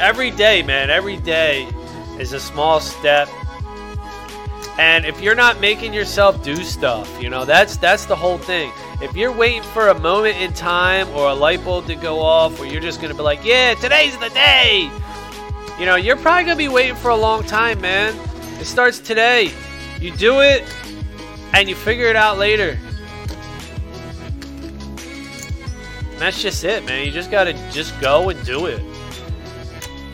Every 0.00 0.30
day, 0.30 0.62
man, 0.62 0.90
every 0.90 1.16
day 1.16 1.68
is 2.18 2.32
a 2.32 2.40
small 2.40 2.80
step. 2.80 3.28
And 4.78 5.04
if 5.04 5.20
you're 5.20 5.34
not 5.34 5.60
making 5.60 5.92
yourself 5.92 6.42
do 6.44 6.56
stuff, 6.62 7.20
you 7.20 7.30
know, 7.30 7.44
that's 7.44 7.76
that's 7.78 8.04
the 8.04 8.14
whole 8.14 8.38
thing. 8.38 8.70
If 9.00 9.16
you're 9.16 9.32
waiting 9.32 9.62
for 9.62 9.88
a 9.88 9.98
moment 9.98 10.36
in 10.36 10.52
time 10.52 11.08
or 11.10 11.28
a 11.28 11.34
light 11.34 11.64
bulb 11.64 11.86
to 11.86 11.96
go 11.96 12.20
off 12.20 12.60
where 12.60 12.68
you're 12.68 12.80
just 12.80 13.00
going 13.00 13.10
to 13.10 13.16
be 13.16 13.22
like, 13.22 13.44
"Yeah, 13.44 13.74
today's 13.74 14.16
the 14.18 14.28
day." 14.30 14.90
You 15.80 15.86
know, 15.86 15.96
you're 15.96 16.16
probably 16.16 16.44
going 16.44 16.56
to 16.56 16.64
be 16.64 16.68
waiting 16.68 16.96
for 16.96 17.10
a 17.10 17.16
long 17.16 17.42
time, 17.44 17.80
man. 17.80 18.14
It 18.60 18.66
starts 18.66 18.98
today. 18.98 19.50
You 20.00 20.12
do 20.12 20.40
it 20.40 20.62
and 21.54 21.68
you 21.68 21.74
figure 21.74 22.06
it 22.06 22.16
out 22.16 22.38
later. 22.38 22.78
And 26.18 26.24
that's 26.24 26.42
just 26.42 26.64
it, 26.64 26.84
man. 26.84 27.06
You 27.06 27.12
just 27.12 27.30
got 27.30 27.44
to 27.44 27.52
just 27.70 28.00
go 28.00 28.28
and 28.28 28.44
do 28.44 28.66
it. 28.66 28.82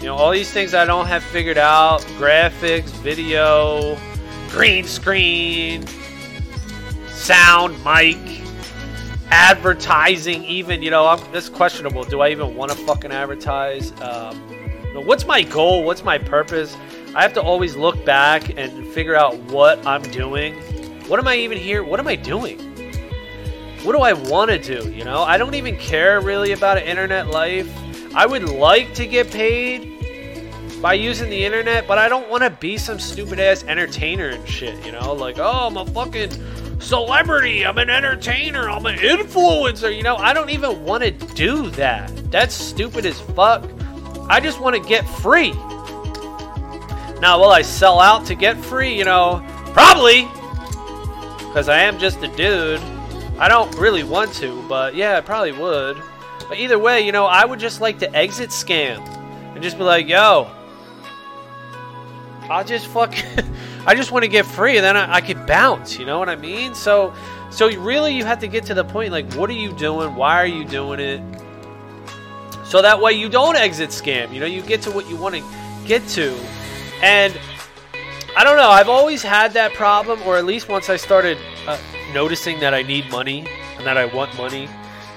You 0.01 0.05
know, 0.05 0.17
all 0.17 0.33
these 0.33 0.51
things 0.53 0.75
I 0.75 0.85
don't 0.85 1.07
have 1.07 1.23
figured 1.23 1.57
out 1.57 2.03
graphics, 2.19 2.91
video, 3.01 3.97
green 4.51 4.85
screen, 4.85 5.87
sound, 7.09 7.83
mic, 7.83 8.19
advertising, 9.31 10.45
even. 10.45 10.83
You 10.83 10.90
know, 10.90 11.07
I'm, 11.07 11.33
that's 11.33 11.49
questionable. 11.49 12.05
Do 12.05 12.21
I 12.21 12.29
even 12.29 12.55
want 12.55 12.71
to 12.73 12.77
fucking 12.77 13.11
advertise? 13.11 13.99
Um, 14.03 14.37
what's 15.07 15.27
my 15.27 15.40
goal? 15.43 15.85
What's 15.85 16.05
my 16.05 16.19
purpose? 16.19 16.77
I 17.14 17.23
have 17.23 17.33
to 17.33 17.40
always 17.40 17.77
look 17.77 18.05
back 18.05 18.59
and 18.59 18.87
figure 18.88 19.17
out 19.17 19.38
what 19.45 19.87
I'm 19.87 20.03
doing. 20.03 20.57
What 21.09 21.19
am 21.19 21.27
I 21.27 21.37
even 21.37 21.57
here? 21.57 21.83
What 21.83 21.99
am 21.99 22.09
I 22.09 22.17
doing? 22.17 22.74
What 23.85 23.92
do 23.94 24.01
I 24.01 24.14
want 24.14 24.51
to 24.51 24.59
do? 24.59 24.90
You 24.90 25.05
know, 25.05 25.23
I 25.23 25.37
don't 25.37 25.55
even 25.55 25.77
care 25.77 26.20
really 26.23 26.53
about 26.53 26.79
internet 26.79 27.29
life. 27.29 27.70
I 28.16 28.25
would 28.25 28.49
like 28.49 28.94
to 28.94 29.07
get 29.07 29.31
paid 29.31 30.81
by 30.81 30.94
using 30.94 31.29
the 31.29 31.44
internet, 31.44 31.87
but 31.87 31.99
I 31.99 32.09
don't 32.09 32.31
want 32.31 32.44
to 32.44 32.51
be 32.51 32.79
some 32.79 32.99
stupid 32.99 33.38
ass 33.38 33.62
entertainer 33.64 34.31
and 34.31 34.49
shit, 34.49 34.83
you 34.87 34.92
know? 34.92 35.12
Like, 35.12 35.38
oh, 35.38 35.66
I'm 35.66 35.77
a 35.77 35.85
fucking 35.85 36.31
celebrity, 36.81 37.66
I'm 37.66 37.77
an 37.77 37.90
entertainer, 37.90 38.70
I'm 38.70 38.87
an 38.87 38.97
influencer, 38.97 39.94
you 39.94 40.03
know? 40.03 40.16
I 40.16 40.33
don't 40.33 40.51
even 40.51 40.83
want 40.85 41.05
to 41.05 41.11
do 41.11 41.68
that. 41.70 42.11
That's 42.31 42.55
stupid 42.55 43.05
as 43.05 43.20
fuck. 43.20 43.68
I 44.31 44.40
just 44.40 44.61
want 44.61 44.77
to 44.77 44.88
get 44.88 45.07
free. 45.09 45.53
Now, 47.20 47.38
will 47.38 47.51
I 47.51 47.62
sell 47.62 48.01
out 48.01 48.25
to 48.27 48.35
get 48.35 48.57
free? 48.57 48.97
You 48.97 49.05
know, 49.05 49.44
probably. 49.73 50.23
Because 51.49 51.68
I 51.68 51.81
am 51.81 51.99
just 51.99 52.23
a 52.23 52.29
dude. 52.29 52.81
I 53.38 53.49
don't 53.49 53.77
really 53.77 54.05
want 54.05 54.33
to, 54.35 54.66
but 54.68 54.94
yeah, 54.94 55.16
I 55.16 55.20
probably 55.20 55.53
would. 55.53 56.01
But 56.49 56.59
either 56.59 56.79
way, 56.79 57.05
you 57.05 57.11
know, 57.11 57.27
I 57.27 57.44
would 57.44 57.59
just 57.59 57.81
like 57.81 57.99
to 57.99 58.14
exit 58.14 58.51
scam 58.51 58.99
and 59.55 59.62
just 59.62 59.77
be 59.77 59.85
like, 59.85 60.09
yo, 60.09 60.51
I'll 62.49 62.64
just 62.64 62.87
fuck. 62.87 63.14
I 63.87 63.94
just 63.94 64.12
want 64.12 64.25
to 64.25 64.29
get 64.29 64.47
free, 64.47 64.77
and 64.77 64.85
then 64.85 64.97
I, 64.97 65.16
I 65.16 65.20
could 65.20 65.47
bounce. 65.47 65.99
You 65.99 66.07
know 66.07 66.18
what 66.18 66.29
I 66.29 66.37
mean? 66.37 66.75
So, 66.75 67.12
so 67.51 67.68
really, 67.79 68.14
you 68.14 68.25
have 68.25 68.38
to 68.40 68.47
get 68.47 68.64
to 68.66 68.75
the 68.75 68.85
point. 68.85 69.12
Like, 69.12 69.33
what 69.35 69.51
are 69.51 69.55
you 69.55 69.73
doing? 69.73 70.14
Why 70.14 70.37
are 70.37 70.47
you 70.47 70.64
doing 70.64 71.01
it? 71.01 71.20
So 72.64 72.83
that 72.83 73.01
way 73.01 73.12
you 73.12 73.29
don't 73.29 73.57
exit 73.57 73.90
scam. 73.90 74.33
You 74.33 74.40
know, 74.40 74.47
you 74.47 74.62
get 74.62 74.81
to 74.83 74.90
what 74.90 75.09
you 75.09 75.16
want 75.16 75.35
to 75.35 75.44
get 75.87 76.07
to, 76.09 76.35
and 77.03 77.37
I 78.37 78.44
don't 78.44 78.57
know. 78.57 78.70
I've 78.70 78.88
always 78.88 79.23
had 79.23 79.53
that 79.55 79.75
problem, 79.75 80.23
or 80.23 80.37
at 80.37 80.44
least 80.44 80.68
once 80.68 80.88
I 80.88 80.97
started 80.97 81.37
uh, 81.66 81.79
noticing 82.14 82.61
that 82.61 82.72
I 82.72 82.83
need 82.83 83.11
money 83.11 83.46
and 83.77 83.87
that 83.87 83.98
I 83.98 84.07
want 84.07 84.35
money, 84.38 84.68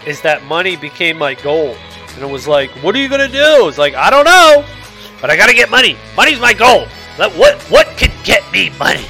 is 0.05 0.21
that 0.21 0.43
money 0.43 0.75
became 0.75 1.17
my 1.17 1.35
goal. 1.35 1.77
And 2.15 2.23
it 2.23 2.29
was 2.29 2.47
like, 2.47 2.71
what 2.83 2.95
are 2.95 2.99
you 2.99 3.07
gonna 3.07 3.27
do? 3.27 3.67
It's 3.67 3.77
like 3.77 3.93
I 3.93 4.09
don't 4.09 4.25
know, 4.25 4.65
but 5.21 5.29
I 5.29 5.37
gotta 5.37 5.53
get 5.53 5.69
money. 5.69 5.95
Money's 6.15 6.39
my 6.39 6.53
goal. 6.53 6.87
What 7.17 7.61
what 7.69 7.87
could 7.97 8.11
get 8.23 8.43
me 8.51 8.71
money? 8.77 9.05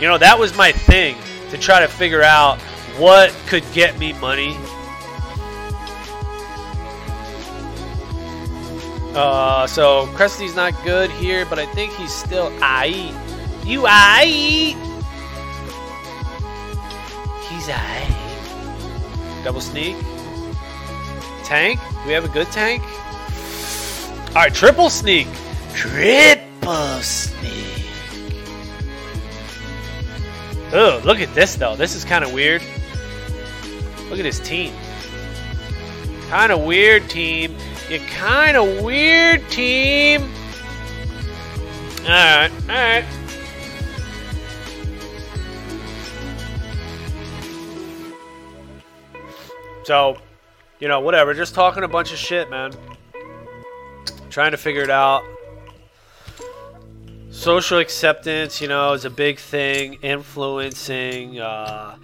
You 0.00 0.08
know, 0.08 0.18
that 0.18 0.38
was 0.38 0.56
my 0.56 0.72
thing 0.72 1.16
to 1.50 1.56
try 1.56 1.80
to 1.80 1.88
figure 1.88 2.22
out 2.22 2.60
what 2.98 3.30
could 3.46 3.64
get 3.72 3.98
me 3.98 4.12
money. 4.14 4.56
Uh, 9.14 9.64
so 9.68 10.08
Krusty's 10.14 10.56
not 10.56 10.74
good 10.82 11.10
here, 11.12 11.46
but 11.46 11.60
I 11.60 11.66
think 11.66 11.92
he's 11.92 12.12
still 12.12 12.52
I. 12.60 13.14
You 13.64 13.84
I. 13.86 14.93
Double 19.44 19.60
sneak. 19.60 19.96
Tank. 21.44 21.80
Do 21.80 22.06
we 22.08 22.12
have 22.12 22.24
a 22.24 22.28
good 22.28 22.46
tank? 22.48 22.82
All 24.28 24.42
right, 24.42 24.52
triple 24.52 24.90
sneak. 24.90 25.28
Triple 25.74 27.00
sneak. 27.00 27.86
Oh, 30.72 31.00
look 31.04 31.20
at 31.20 31.32
this 31.34 31.54
though. 31.54 31.76
This 31.76 31.94
is 31.94 32.04
kind 32.04 32.24
of 32.24 32.32
weird. 32.32 32.62
Look 34.10 34.18
at 34.18 34.24
this 34.24 34.40
team. 34.40 34.74
Kind 36.28 36.50
of 36.50 36.62
weird 36.62 37.08
team. 37.08 37.56
You 37.88 38.00
kind 38.00 38.56
of 38.56 38.82
weird 38.82 39.48
team. 39.50 40.22
All 42.02 42.08
right, 42.08 42.50
all 42.50 42.68
right. 42.68 43.04
So, 49.84 50.16
you 50.80 50.88
know, 50.88 51.00
whatever. 51.00 51.34
Just 51.34 51.54
talking 51.54 51.84
a 51.84 51.88
bunch 51.88 52.12
of 52.12 52.18
shit, 52.18 52.50
man. 52.50 52.72
Trying 54.30 54.50
to 54.50 54.56
figure 54.56 54.82
it 54.82 54.90
out 54.90 55.22
social 57.34 57.78
acceptance, 57.78 58.60
you 58.60 58.68
know, 58.68 58.92
is 58.92 59.04
a 59.04 59.10
big 59.10 59.38
thing. 59.38 59.98
Influencing, 60.02 61.38
uh, 61.38 61.96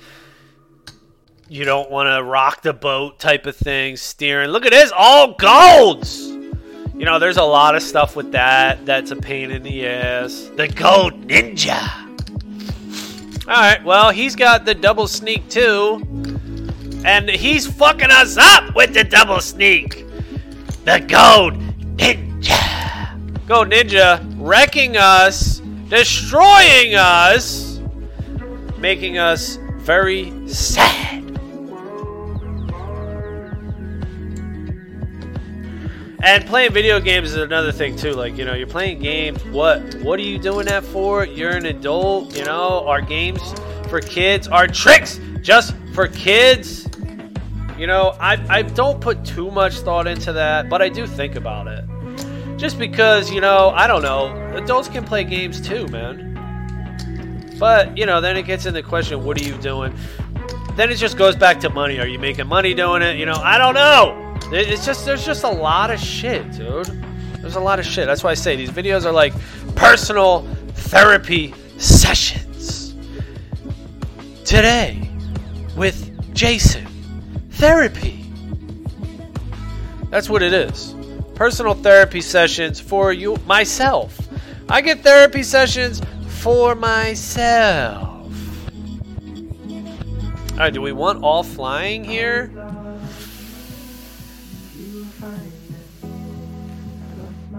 you 1.48 1.64
don't 1.64 1.90
want 1.90 2.08
to 2.08 2.22
rock 2.22 2.62
the 2.62 2.72
boat 2.72 3.18
type 3.18 3.46
of 3.46 3.56
thing. 3.56 3.96
Steering. 3.96 4.50
Look 4.50 4.66
at 4.66 4.72
this, 4.72 4.92
all 4.94 5.34
golds. 5.34 6.28
You 6.28 7.06
know, 7.06 7.18
there's 7.18 7.38
a 7.38 7.42
lot 7.42 7.74
of 7.74 7.82
stuff 7.82 8.14
with 8.14 8.32
that. 8.32 8.84
That's 8.84 9.10
a 9.10 9.16
pain 9.16 9.50
in 9.50 9.62
the 9.62 9.86
ass. 9.86 10.50
The 10.56 10.68
gold 10.68 11.26
ninja. 11.26 12.06
All 13.48 13.56
right, 13.56 13.82
well, 13.82 14.10
he's 14.10 14.36
got 14.36 14.64
the 14.64 14.74
double 14.74 15.08
sneak 15.08 15.48
too, 15.48 15.98
and 17.04 17.28
he's 17.28 17.66
fucking 17.66 18.10
us 18.10 18.36
up 18.36 18.74
with 18.74 18.94
the 18.94 19.04
double 19.04 19.40
sneak. 19.40 20.06
The 20.84 21.04
gold 21.06 21.54
ninja. 21.96 23.46
Go 23.46 23.64
Ninja 23.64 24.24
wrecking 24.38 24.96
us, 24.96 25.60
destroying 25.88 26.94
us, 26.94 27.80
making 28.78 29.18
us 29.18 29.58
very 29.78 30.48
sad. 30.48 31.24
And 36.22 36.44
playing 36.44 36.72
video 36.72 37.00
games 37.00 37.30
is 37.30 37.36
another 37.36 37.72
thing 37.72 37.96
too. 37.96 38.12
Like 38.12 38.36
you 38.36 38.44
know, 38.44 38.54
you're 38.54 38.66
playing 38.66 39.00
games. 39.00 39.42
What 39.46 39.94
what 39.96 40.18
are 40.18 40.22
you 40.22 40.38
doing 40.38 40.66
that 40.66 40.84
for? 40.84 41.24
You're 41.24 41.56
an 41.56 41.66
adult. 41.66 42.36
You 42.36 42.44
know, 42.44 42.86
our 42.86 43.00
games 43.00 43.40
for 43.88 44.00
kids 44.00 44.46
are 44.46 44.66
tricks 44.66 45.18
just 45.40 45.74
for 45.94 46.06
kids. 46.06 46.89
You 47.80 47.86
know, 47.86 48.14
I 48.20 48.34
I 48.50 48.60
don't 48.60 49.00
put 49.00 49.24
too 49.24 49.50
much 49.50 49.76
thought 49.76 50.06
into 50.06 50.34
that, 50.34 50.68
but 50.68 50.82
I 50.82 50.90
do 50.90 51.06
think 51.06 51.34
about 51.34 51.66
it. 51.66 51.82
Just 52.58 52.78
because 52.78 53.30
you 53.30 53.40
know, 53.40 53.70
I 53.70 53.86
don't 53.86 54.02
know, 54.02 54.36
adults 54.54 54.86
can 54.86 55.02
play 55.02 55.24
games 55.24 55.62
too, 55.62 55.86
man. 55.86 57.56
But 57.58 57.96
you 57.96 58.04
know, 58.04 58.20
then 58.20 58.36
it 58.36 58.42
gets 58.42 58.66
into 58.66 58.82
the 58.82 58.86
question: 58.86 59.24
What 59.24 59.40
are 59.40 59.44
you 59.44 59.54
doing? 59.54 59.94
Then 60.76 60.90
it 60.90 60.96
just 60.96 61.16
goes 61.16 61.36
back 61.36 61.58
to 61.60 61.70
money. 61.70 61.98
Are 61.98 62.06
you 62.06 62.18
making 62.18 62.48
money 62.48 62.74
doing 62.74 63.00
it? 63.00 63.16
You 63.16 63.24
know, 63.24 63.40
I 63.42 63.56
don't 63.56 63.72
know. 63.72 64.36
It's 64.52 64.84
just 64.84 65.06
there's 65.06 65.24
just 65.24 65.44
a 65.44 65.50
lot 65.50 65.90
of 65.90 65.98
shit, 65.98 66.52
dude. 66.52 66.84
There's 67.40 67.56
a 67.56 67.60
lot 67.60 67.78
of 67.78 67.86
shit. 67.86 68.04
That's 68.04 68.22
why 68.22 68.32
I 68.32 68.34
say 68.34 68.56
these 68.56 68.70
videos 68.70 69.06
are 69.06 69.12
like 69.12 69.32
personal 69.74 70.42
therapy 70.74 71.54
sessions. 71.78 72.94
Today 74.44 75.10
with 75.78 76.34
Jason. 76.34 76.89
Therapy. 77.60 78.24
That's 80.08 80.30
what 80.30 80.42
it 80.42 80.54
is. 80.54 80.94
Personal 81.34 81.74
therapy 81.74 82.22
sessions 82.22 82.80
for 82.80 83.12
you 83.12 83.36
myself. 83.46 84.18
I 84.70 84.80
get 84.80 85.02
therapy 85.02 85.42
sessions 85.42 86.00
for 86.26 86.74
myself. 86.74 88.08
Alright, 90.52 90.72
do 90.72 90.80
we 90.80 90.92
want 90.92 91.22
all 91.22 91.42
flying 91.42 92.02
here? 92.02 92.50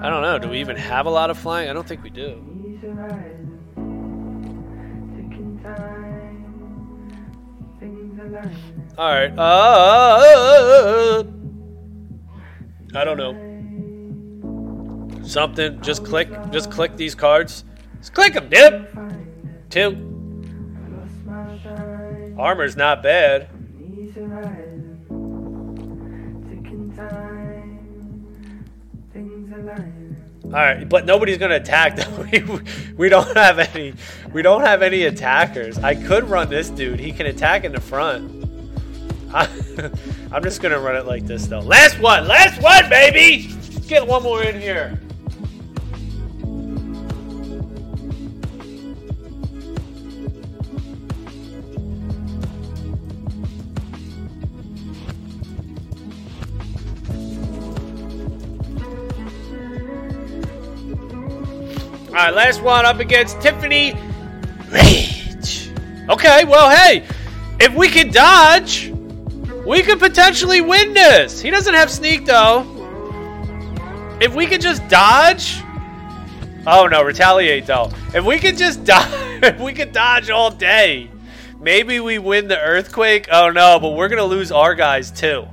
I 0.01 0.09
don't 0.09 0.23
know. 0.23 0.39
Do 0.39 0.49
we 0.49 0.61
even 0.61 0.77
have 0.77 1.05
a 1.05 1.11
lot 1.11 1.29
of 1.29 1.37
flying? 1.37 1.69
I 1.69 1.73
don't 1.73 1.87
think 1.87 2.01
we 2.01 2.09
do. 2.09 2.43
All 8.97 9.11
right. 9.11 9.31
Uh, 9.37 11.23
I 12.93 13.03
don't 13.03 13.17
know. 13.17 13.33
Something. 15.23 15.81
Just 15.81 16.05
click. 16.05 16.29
Just 16.51 16.69
click 16.69 16.95
these 16.97 17.15
cards. 17.15 17.63
Just 17.97 18.13
click 18.13 18.33
them, 18.33 18.49
dip. 18.49 18.93
Two. 19.69 20.07
Armor's 22.37 22.75
not 22.75 23.01
bad. 23.01 23.49
All 30.53 30.59
right, 30.59 30.87
but 30.87 31.05
nobody's 31.05 31.37
gonna 31.37 31.55
attack. 31.55 31.97
we, 32.31 32.43
we 32.97 33.07
don't 33.07 33.37
have 33.37 33.57
any. 33.57 33.93
We 34.33 34.41
don't 34.41 34.61
have 34.61 34.81
any 34.81 35.03
attackers. 35.03 35.77
I 35.79 35.95
could 35.95 36.29
run 36.29 36.49
this 36.49 36.69
dude. 36.69 36.99
He 36.99 37.13
can 37.13 37.25
attack 37.25 37.63
in 37.63 37.71
the 37.71 37.79
front. 37.79 38.49
I, 39.33 39.47
I'm 40.31 40.43
just 40.43 40.61
gonna 40.61 40.79
run 40.79 40.97
it 40.97 41.05
like 41.05 41.25
this 41.25 41.47
though. 41.47 41.61
Last 41.61 41.99
one. 41.99 42.27
Last 42.27 42.61
one, 42.61 42.89
baby. 42.89 43.49
Get 43.87 44.05
one 44.05 44.23
more 44.23 44.43
in 44.43 44.59
here. 44.59 44.99
All 62.21 62.27
right, 62.27 62.35
last 62.35 62.61
one 62.61 62.85
up 62.85 62.99
against 62.99 63.41
Tiffany 63.41 63.95
Rage. 64.69 65.71
Okay, 66.07 66.45
well, 66.45 66.69
hey, 66.69 67.03
if 67.59 67.73
we 67.73 67.89
can 67.89 68.11
dodge, 68.11 68.89
we 69.65 69.81
could 69.81 69.97
potentially 69.97 70.61
win 70.61 70.93
this. 70.93 71.41
He 71.41 71.49
doesn't 71.49 71.73
have 71.73 71.89
sneak, 71.89 72.27
though. 72.27 72.59
If 74.21 74.35
we 74.35 74.45
could 74.45 74.61
just 74.61 74.87
dodge. 74.87 75.63
Oh, 76.67 76.85
no, 76.85 77.01
retaliate, 77.01 77.65
though. 77.65 77.89
If 78.13 78.23
we 78.23 78.37
could 78.37 78.55
just 78.55 78.83
dodge, 78.85 79.41
if 79.41 79.59
we 79.59 79.73
could 79.73 79.91
dodge 79.91 80.29
all 80.29 80.51
day, 80.51 81.09
maybe 81.59 81.99
we 82.01 82.19
win 82.19 82.47
the 82.47 82.59
earthquake. 82.59 83.29
Oh, 83.31 83.49
no, 83.49 83.79
but 83.79 83.95
we're 83.95 84.09
going 84.09 84.19
to 84.19 84.25
lose 84.25 84.51
our 84.51 84.75
guys, 84.75 85.09
too. 85.09 85.47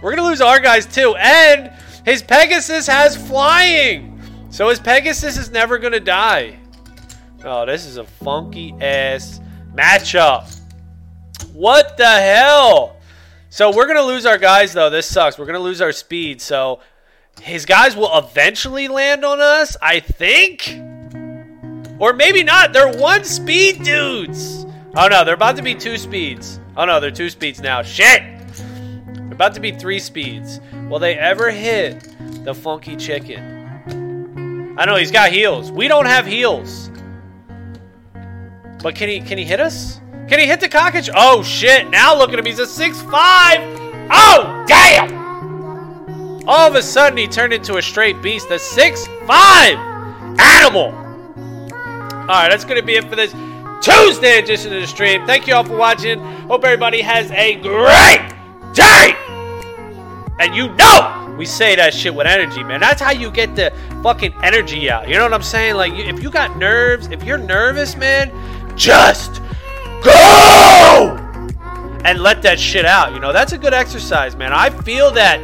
We're 0.00 0.14
going 0.14 0.22
to 0.22 0.28
lose 0.28 0.40
our 0.40 0.60
guys, 0.60 0.86
too. 0.86 1.16
And 1.16 1.72
his 2.04 2.22
Pegasus 2.22 2.86
has 2.86 3.16
flying. 3.16 4.17
So 4.50 4.68
his 4.68 4.80
Pegasus 4.80 5.36
is 5.36 5.50
never 5.50 5.78
going 5.78 5.92
to 5.92 6.00
die. 6.00 6.58
Oh, 7.44 7.66
this 7.66 7.86
is 7.86 7.98
a 7.98 8.04
funky 8.04 8.74
ass 8.80 9.40
matchup. 9.74 10.52
What 11.52 11.96
the 11.96 12.08
hell? 12.08 12.96
So 13.50 13.74
we're 13.74 13.86
going 13.86 13.96
to 13.96 14.04
lose 14.04 14.26
our 14.26 14.38
guys, 14.38 14.72
though. 14.72 14.90
This 14.90 15.06
sucks. 15.06 15.38
We're 15.38 15.46
going 15.46 15.54
to 15.54 15.62
lose 15.62 15.80
our 15.80 15.92
speed. 15.92 16.40
So 16.40 16.80
his 17.40 17.66
guys 17.66 17.94
will 17.94 18.16
eventually 18.18 18.88
land 18.88 19.24
on 19.24 19.40
us, 19.40 19.76
I 19.80 20.00
think. 20.00 20.68
Or 22.00 22.12
maybe 22.12 22.42
not. 22.42 22.72
They're 22.72 22.92
one 22.92 23.24
speed 23.24 23.82
dudes. 23.82 24.66
Oh, 24.96 25.08
no. 25.08 25.24
They're 25.24 25.34
about 25.34 25.56
to 25.56 25.62
be 25.62 25.74
two 25.74 25.98
speeds. 25.98 26.58
Oh, 26.76 26.84
no. 26.84 27.00
They're 27.00 27.10
two 27.10 27.30
speeds 27.30 27.60
now. 27.60 27.82
Shit. 27.82 28.22
They're 29.06 29.32
about 29.32 29.54
to 29.54 29.60
be 29.60 29.72
three 29.72 29.98
speeds. 29.98 30.60
Will 30.88 30.98
they 30.98 31.16
ever 31.16 31.50
hit 31.50 32.14
the 32.44 32.54
funky 32.54 32.96
chicken? 32.96 33.57
I 34.78 34.84
know 34.84 34.94
he's 34.94 35.10
got 35.10 35.32
heals. 35.32 35.72
We 35.72 35.88
don't 35.88 36.06
have 36.06 36.24
heals. 36.24 36.92
But 38.80 38.94
can 38.94 39.08
he 39.08 39.20
can 39.20 39.36
he 39.36 39.44
hit 39.44 39.58
us? 39.58 40.00
Can 40.28 40.38
he 40.38 40.46
hit 40.46 40.60
the 40.60 40.68
cockage? 40.68 41.10
Oh 41.12 41.42
shit! 41.42 41.90
Now 41.90 42.16
look 42.16 42.32
at 42.32 42.38
him. 42.38 42.46
He's 42.46 42.60
a 42.60 42.66
six 42.66 43.02
five. 43.02 43.58
Oh 44.08 44.64
damn! 44.68 46.46
All 46.48 46.68
of 46.68 46.76
a 46.76 46.82
sudden 46.82 47.18
he 47.18 47.26
turned 47.26 47.52
into 47.52 47.78
a 47.78 47.82
straight 47.82 48.22
beast. 48.22 48.48
The 48.48 48.58
six 48.60 49.04
five 49.26 49.76
animal. 50.38 50.94
All 50.94 52.26
right, 52.28 52.48
that's 52.48 52.64
gonna 52.64 52.80
be 52.80 52.94
it 52.94 53.08
for 53.08 53.16
this 53.16 53.32
Tuesday 53.82 54.38
edition 54.38 54.72
of 54.72 54.80
the 54.80 54.86
stream. 54.86 55.26
Thank 55.26 55.48
you 55.48 55.54
all 55.54 55.64
for 55.64 55.76
watching. 55.76 56.20
Hope 56.46 56.64
everybody 56.64 57.00
has 57.00 57.32
a 57.32 57.56
great 57.56 58.32
day. 58.74 59.16
And 60.38 60.54
you 60.54 60.68
know 60.74 61.17
we 61.38 61.46
say 61.46 61.76
that 61.76 61.94
shit 61.94 62.12
with 62.12 62.26
energy, 62.26 62.64
man. 62.64 62.80
That's 62.80 63.00
how 63.00 63.12
you 63.12 63.30
get 63.30 63.54
the 63.54 63.72
fucking 64.02 64.34
energy 64.42 64.90
out. 64.90 65.08
You 65.08 65.14
know 65.14 65.22
what 65.22 65.32
I'm 65.32 65.42
saying? 65.42 65.76
Like, 65.76 65.92
if 65.94 66.20
you 66.20 66.30
got 66.30 66.58
nerves, 66.58 67.06
if 67.06 67.22
you're 67.22 67.38
nervous, 67.38 67.96
man, 67.96 68.32
just 68.76 69.40
go 70.02 71.16
and 72.04 72.20
let 72.20 72.42
that 72.42 72.58
shit 72.58 72.84
out. 72.84 73.14
You 73.14 73.20
know, 73.20 73.32
that's 73.32 73.52
a 73.52 73.58
good 73.58 73.72
exercise, 73.72 74.34
man. 74.34 74.52
I 74.52 74.70
feel 74.70 75.12
that 75.12 75.38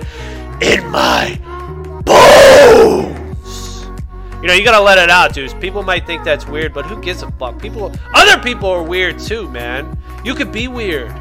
in 0.61 0.85
my 0.91 1.39
bones. 2.05 3.87
You 4.43 4.49
know, 4.49 4.55
you 4.55 4.65
gotta 4.65 4.83
let 4.83 4.99
it 4.99 5.11
out, 5.11 5.33
dudes. 5.33 5.55
People 5.55 5.85
might 5.85 6.07
think 6.07 6.25
that's 6.25 6.47
weird, 6.47 6.75
but 6.75 6.87
who 6.87 7.01
gives 7.01 7.23
a 7.23 7.31
fuck? 7.33 7.63
People, 7.63 7.93
other 8.15 8.43
people 8.43 8.69
are 8.69 8.83
weird 8.83 9.21
too, 9.21 9.49
man. 9.49 9.97
You 10.25 10.35
could 10.35 10.51
be 10.51 10.67
weird 10.67 11.15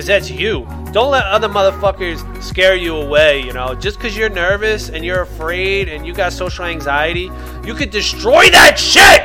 because 0.00 0.06
that's 0.06 0.30
you. 0.30 0.66
Don't 0.92 1.10
let 1.10 1.26
other 1.26 1.46
motherfuckers 1.46 2.42
scare 2.42 2.74
you 2.74 2.96
away, 2.96 3.42
you 3.42 3.52
know. 3.52 3.74
Just 3.74 3.98
because 3.98 4.16
you're 4.16 4.30
nervous 4.30 4.88
and 4.88 5.04
you're 5.04 5.20
afraid 5.20 5.90
and 5.90 6.06
you 6.06 6.14
got 6.14 6.32
social 6.32 6.64
anxiety, 6.64 7.30
you 7.66 7.74
could 7.74 7.90
destroy 7.90 8.48
that 8.48 8.78
shit 8.78 9.20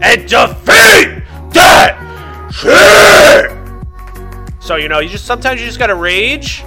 and 0.00 0.22
defeat 0.26 1.22
that 1.52 2.48
shit. 2.50 3.52
So, 4.62 4.76
you 4.76 4.88
know, 4.88 5.00
you 5.00 5.10
just 5.10 5.26
sometimes 5.26 5.60
you 5.60 5.66
just 5.66 5.78
gotta 5.78 5.94
rage, 5.94 6.64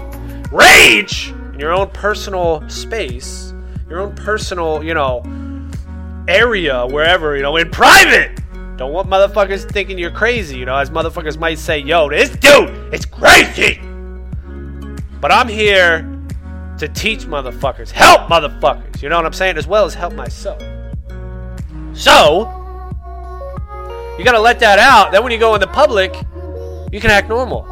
rage 0.52 1.34
in 1.54 1.60
your 1.60 1.74
own 1.74 1.90
personal 1.90 2.64
space, 2.70 3.56
your 3.90 4.02
own 4.02 4.14
personal, 4.14 4.84
you 4.84 4.94
know, 4.94 5.24
area, 6.28 6.86
wherever, 6.86 7.36
you 7.36 7.42
know, 7.42 7.58
in 7.58 7.72
private. 7.72 8.40
Don't 8.82 8.94
want 8.94 9.08
motherfuckers 9.08 9.70
thinking 9.72 10.00
you're 10.00 10.10
crazy, 10.10 10.58
you 10.58 10.66
know, 10.66 10.76
as 10.76 10.90
motherfuckers 10.90 11.38
might 11.38 11.60
say, 11.60 11.78
yo, 11.78 12.10
this 12.10 12.32
dude 12.32 12.92
is 12.92 13.06
crazy. 13.06 13.80
But 15.22 15.32
I'm 15.32 15.48
here 15.48 16.00
to 16.80 16.88
teach 16.88 17.26
motherfuckers, 17.26 17.92
help 17.92 18.22
motherfuckers, 18.22 19.04
you 19.04 19.10
know 19.10 19.18
what 19.18 19.28
I'm 19.28 19.34
saying, 19.34 19.58
as 19.58 19.68
well 19.68 19.86
as 19.86 19.94
help 19.94 20.16
myself. 20.16 20.60
So, 21.94 22.50
you 24.18 24.26
gotta 24.26 24.40
let 24.40 24.60
that 24.62 24.80
out. 24.80 25.12
Then 25.12 25.22
when 25.22 25.32
you 25.32 25.38
go 25.38 25.54
in 25.54 25.62
the 25.62 25.68
public, 25.68 26.16
you 26.92 27.00
can 27.00 27.12
act 27.12 27.30
normal. 27.30 27.68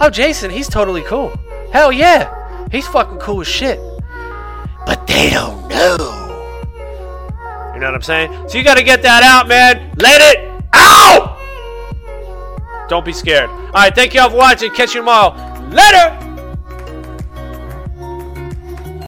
Oh, 0.00 0.08
Jason, 0.08 0.50
he's 0.50 0.66
totally 0.66 1.02
cool. 1.02 1.38
Hell 1.72 1.92
yeah, 1.92 2.68
he's 2.72 2.86
fucking 2.86 3.18
cool 3.18 3.42
as 3.42 3.46
shit. 3.46 3.78
But 4.86 5.06
they 5.06 5.28
don't 5.28 5.68
know. 5.68 5.98
You 7.74 7.80
know 7.80 7.86
what 7.88 7.94
I'm 7.96 8.00
saying? 8.00 8.48
So 8.48 8.56
you 8.56 8.64
gotta 8.64 8.82
get 8.82 9.02
that 9.02 9.22
out, 9.22 9.46
man. 9.46 9.92
Let 9.98 10.22
it 10.22 10.53
out! 10.74 11.38
Don't 12.88 13.04
be 13.04 13.12
scared. 13.12 13.48
All 13.48 13.72
right, 13.72 13.94
thank 13.94 14.14
you 14.14 14.20
all 14.20 14.30
for 14.30 14.36
watching. 14.36 14.70
Catch 14.72 14.94
you 14.94 15.00
tomorrow. 15.00 15.34
Later! 15.70 16.33